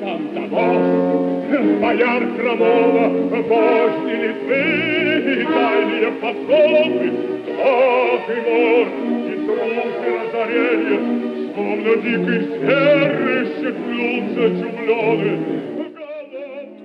Там 0.00 0.34
того, 0.34 1.17
бояр 1.56 2.22
хромого, 2.36 3.08
вожди 3.42 4.14
Литвы, 4.14 5.46
дальние 5.46 6.10
потопы, 6.20 7.08
ох 7.58 8.24
и 8.28 8.38
мор, 8.46 8.86
и 9.26 9.34
трупы 9.46 10.08
разорения, 10.20 11.00
словно 11.54 11.92
дикий 12.02 12.40
зверь, 12.46 13.46
щеплются 13.56 14.44
чумлены. 14.58 15.36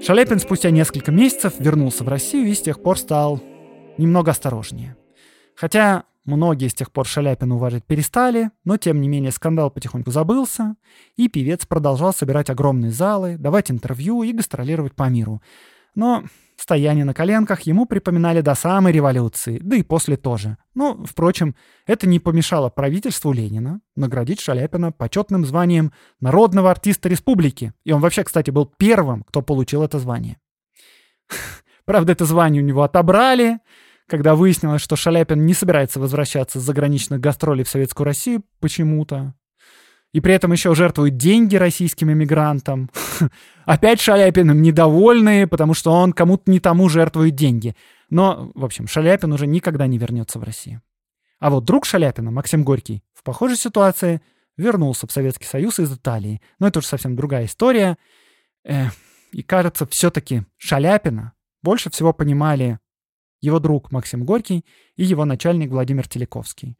Шаляпин 0.01 0.39
спустя 0.39 0.69
несколько 0.69 1.11
месяцев 1.11 1.53
вернулся 1.59 2.03
в 2.03 2.07
Россию 2.09 2.47
и 2.47 2.53
с 2.53 2.61
тех 2.61 2.81
пор 2.81 2.97
стал 2.97 3.41
немного 3.97 4.31
осторожнее. 4.31 4.95
Хотя 5.55 6.03
Многие 6.25 6.69
с 6.69 6.73
тех 6.73 6.91
пор 6.91 7.05
Шаляпина 7.05 7.55
уважать 7.55 7.83
перестали, 7.83 8.51
но 8.63 8.77
тем 8.77 9.01
не 9.01 9.09
менее 9.09 9.31
скандал 9.31 9.69
потихоньку 9.69 10.09
забылся, 10.09 10.75
и 11.17 11.27
певец 11.27 11.65
продолжал 11.65 12.13
собирать 12.13 12.49
огромные 12.49 12.91
залы, 12.91 13.37
давать 13.37 13.69
интервью 13.69 14.23
и 14.23 14.31
гастролировать 14.31 14.95
по 14.95 15.09
миру. 15.09 15.41
Но 15.95 16.23
стояние 16.55 17.03
на 17.03 17.13
коленках 17.13 17.61
ему 17.61 17.85
припоминали 17.85 18.39
до 18.39 18.55
самой 18.55 18.93
революции, 18.93 19.59
да 19.61 19.75
и 19.75 19.83
после 19.83 20.15
тоже. 20.15 20.57
Но, 20.73 21.03
впрочем, 21.03 21.55
это 21.85 22.07
не 22.07 22.19
помешало 22.19 22.69
правительству 22.69 23.33
Ленина 23.33 23.81
наградить 23.97 24.39
Шаляпина 24.39 24.93
почетным 24.93 25.45
званием 25.45 25.91
народного 26.21 26.71
артиста 26.71 27.09
республики. 27.09 27.73
И 27.83 27.91
он 27.91 27.99
вообще, 27.99 28.23
кстати, 28.23 28.49
был 28.49 28.65
первым, 28.65 29.23
кто 29.23 29.41
получил 29.41 29.83
это 29.83 29.99
звание. 29.99 30.37
Правда, 31.85 32.13
это 32.13 32.23
звание 32.25 32.63
у 32.63 32.65
него 32.65 32.83
отобрали, 32.83 33.59
когда 34.07 34.35
выяснилось, 34.35 34.81
что 34.81 34.95
Шаляпин 34.95 35.45
не 35.45 35.53
собирается 35.53 35.99
возвращаться 35.99 36.59
с 36.59 36.63
заграничных 36.63 37.19
гастролей 37.19 37.63
в 37.63 37.69
Советскую 37.69 38.05
Россию 38.05 38.43
почему-то. 38.59 39.33
И 40.13 40.19
при 40.19 40.33
этом 40.33 40.51
еще 40.51 40.75
жертвует 40.75 41.17
деньги 41.17 41.55
российским 41.55 42.11
иммигрантам. 42.11 42.91
Опять 43.65 43.99
Шаляпиным 43.99 44.61
недовольные, 44.61 45.47
потому 45.47 45.73
что 45.73 45.91
он 45.91 46.13
кому-то 46.13 46.51
не 46.51 46.59
тому 46.59 46.87
жертвует 46.87 47.33
деньги. 47.33 47.75
Но, 48.11 48.51
в 48.53 48.63
общем, 48.63 48.87
Шаляпин 48.87 49.33
уже 49.33 49.47
никогда 49.47 49.87
не 49.87 49.97
вернется 49.97 50.37
в 50.37 50.43
Россию. 50.43 50.81
А 51.39 51.49
вот 51.49 51.65
друг 51.65 51.85
Шаляпина, 51.85 52.29
Максим 52.29 52.63
Горький, 52.63 53.03
в 53.13 53.23
похожей 53.23 53.57
ситуации 53.57 54.21
вернулся 54.55 55.07
в 55.07 55.11
Советский 55.11 55.45
Союз 55.45 55.79
из 55.79 55.91
Италии. 55.91 56.41
Но 56.59 56.67
это 56.67 56.79
уже 56.79 56.87
совсем 56.87 57.15
другая 57.15 57.45
история. 57.45 57.97
и 59.31 59.41
кажется, 59.41 59.87
все-таки 59.87 60.43
Шаляпина 60.57 61.33
больше 61.63 61.89
всего 61.89 62.13
понимали 62.13 62.77
его 63.43 63.59
друг 63.59 63.91
Максим 63.91 64.23
Горький 64.23 64.65
и 64.95 65.03
его 65.03 65.25
начальник 65.25 65.69
Владимир 65.69 66.07
Телековский. 66.07 66.77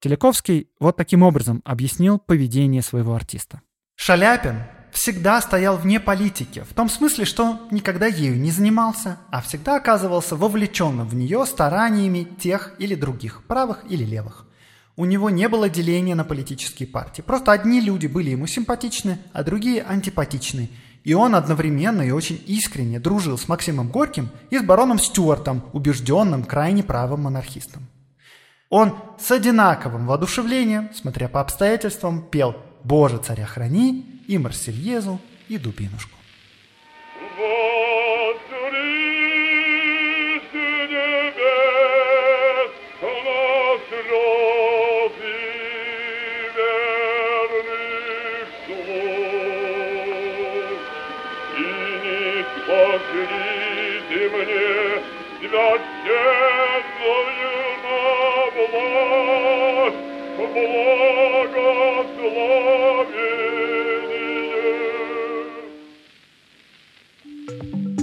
Телековский 0.00 0.68
вот 0.78 0.96
таким 0.96 1.22
образом 1.22 1.62
объяснил 1.64 2.18
поведение 2.18 2.80
своего 2.80 3.14
артиста. 3.14 3.60
Шаляпин 3.96 4.62
всегда 4.92 5.40
стоял 5.40 5.76
вне 5.76 5.98
политики, 5.98 6.64
в 6.70 6.74
том 6.74 6.88
смысле, 6.88 7.24
что 7.24 7.58
никогда 7.72 8.06
ею 8.06 8.38
не 8.38 8.52
занимался, 8.52 9.18
а 9.32 9.42
всегда 9.42 9.76
оказывался 9.76 10.36
вовлеченным 10.36 11.08
в 11.08 11.14
нее 11.14 11.44
стараниями 11.44 12.28
тех 12.38 12.74
или 12.78 12.94
других, 12.94 13.42
правых 13.44 13.84
или 13.88 14.04
левых. 14.04 14.46
У 14.94 15.06
него 15.06 15.28
не 15.28 15.48
было 15.48 15.68
деления 15.68 16.14
на 16.14 16.24
политические 16.24 16.88
партии. 16.88 17.20
Просто 17.20 17.50
одни 17.50 17.80
люди 17.80 18.06
были 18.06 18.30
ему 18.30 18.46
симпатичны, 18.46 19.18
а 19.32 19.42
другие 19.42 19.82
антипатичны– 19.82 20.70
и 21.06 21.14
он 21.14 21.36
одновременно 21.36 22.02
и 22.02 22.10
очень 22.10 22.42
искренне 22.48 22.98
дружил 22.98 23.38
с 23.38 23.46
Максимом 23.46 23.90
Горьким 23.90 24.28
и 24.50 24.58
с 24.58 24.62
бароном 24.62 24.98
Стюартом, 24.98 25.62
убежденным 25.72 26.42
крайне 26.42 26.82
правым 26.82 27.22
монархистом. 27.22 27.86
Он 28.70 28.92
с 29.16 29.30
одинаковым 29.30 30.08
воодушевлением, 30.08 30.90
смотря 30.92 31.28
по 31.28 31.40
обстоятельствам, 31.40 32.22
пел 32.22 32.56
«Боже, 32.82 33.18
царя 33.18 33.46
храни» 33.46 34.04
и 34.26 34.36
«Марсельезу» 34.36 35.20
и 35.46 35.58
«Дубинушку». 35.58 36.18
покажите 37.38 38.05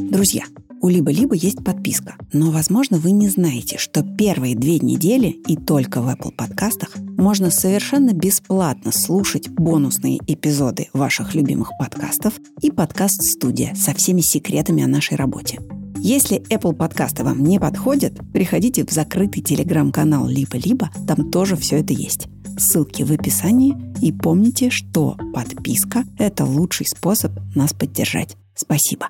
Друзья, 0.10 0.44
у 0.82 0.90
Либо-Либо 0.90 1.36
есть 1.36 1.64
подписка, 1.64 2.16
но, 2.32 2.52
возможно, 2.52 2.98
вы 2.98 3.12
не 3.12 3.30
знаете, 3.30 3.78
что 3.78 4.04
первые 4.04 4.56
две 4.56 4.80
недели 4.80 5.28
и 5.48 5.56
только 5.56 6.02
в 6.02 6.08
Apple 6.08 6.32
подкастах 6.36 6.98
можно 7.18 7.50
совершенно 7.50 8.14
бесплатно 8.14 8.92
слушать 8.92 9.50
бонусные 9.50 10.20
эпизоды 10.28 10.90
ваших 10.94 11.36
любимых 11.36 11.72
подкастов 11.80 12.34
и 12.62 12.72
подкаст-студия 12.72 13.74
со 13.76 13.94
всеми 13.94 14.22
секретами 14.22 14.84
о 14.84 14.88
нашей 14.88 15.16
работе. 15.16 15.60
Если 16.06 16.42
Apple 16.50 16.74
подкасты 16.74 17.24
вам 17.24 17.42
не 17.46 17.62
подходят, 17.62 18.12
приходите 18.34 18.86
в 18.86 18.92
закрытый 18.92 19.42
телеграм-канал 19.42 20.28
Либо-Либо, 20.28 20.90
там 21.08 21.32
тоже 21.32 21.56
все 21.56 21.80
это 21.80 21.94
есть. 21.94 22.28
Ссылки 22.58 23.04
в 23.04 23.12
описании 23.14 23.74
и 24.02 24.12
помните, 24.12 24.70
что 24.70 25.16
подписка– 25.34 26.04
это 26.20 26.44
лучший 26.44 26.88
способ 26.88 27.32
нас 27.56 27.72
поддержать. 27.72 28.36
Спасибо. 28.54 29.08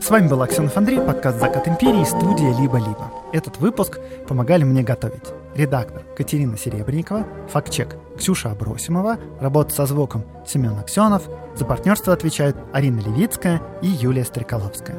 С 0.00 0.08
вами 0.08 0.28
был 0.28 0.40
Аксенов 0.40 0.74
Андрей, 0.78 1.00
подкаст 1.00 1.38
«Закат 1.38 1.68
империи», 1.68 2.04
студия 2.04 2.58
«Либо-либо». 2.58 3.12
Этот 3.34 3.58
выпуск 3.58 4.00
помогали 4.26 4.64
мне 4.64 4.82
готовить 4.82 5.41
редактор 5.54 6.02
Катерина 6.16 6.56
Серебренникова, 6.56 7.26
фактчек 7.48 7.96
Ксюша 8.16 8.50
Абросимова, 8.50 9.18
работа 9.40 9.74
со 9.74 9.86
звуком 9.86 10.24
Семен 10.46 10.78
Аксенов, 10.78 11.28
за 11.54 11.64
партнерство 11.64 12.12
отвечают 12.12 12.56
Арина 12.72 13.00
Левицкая 13.00 13.62
и 13.82 13.86
Юлия 13.86 14.24
Стреколовская. 14.24 14.96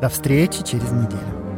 До 0.00 0.08
встречи 0.08 0.62
через 0.62 0.90
неделю. 0.90 1.51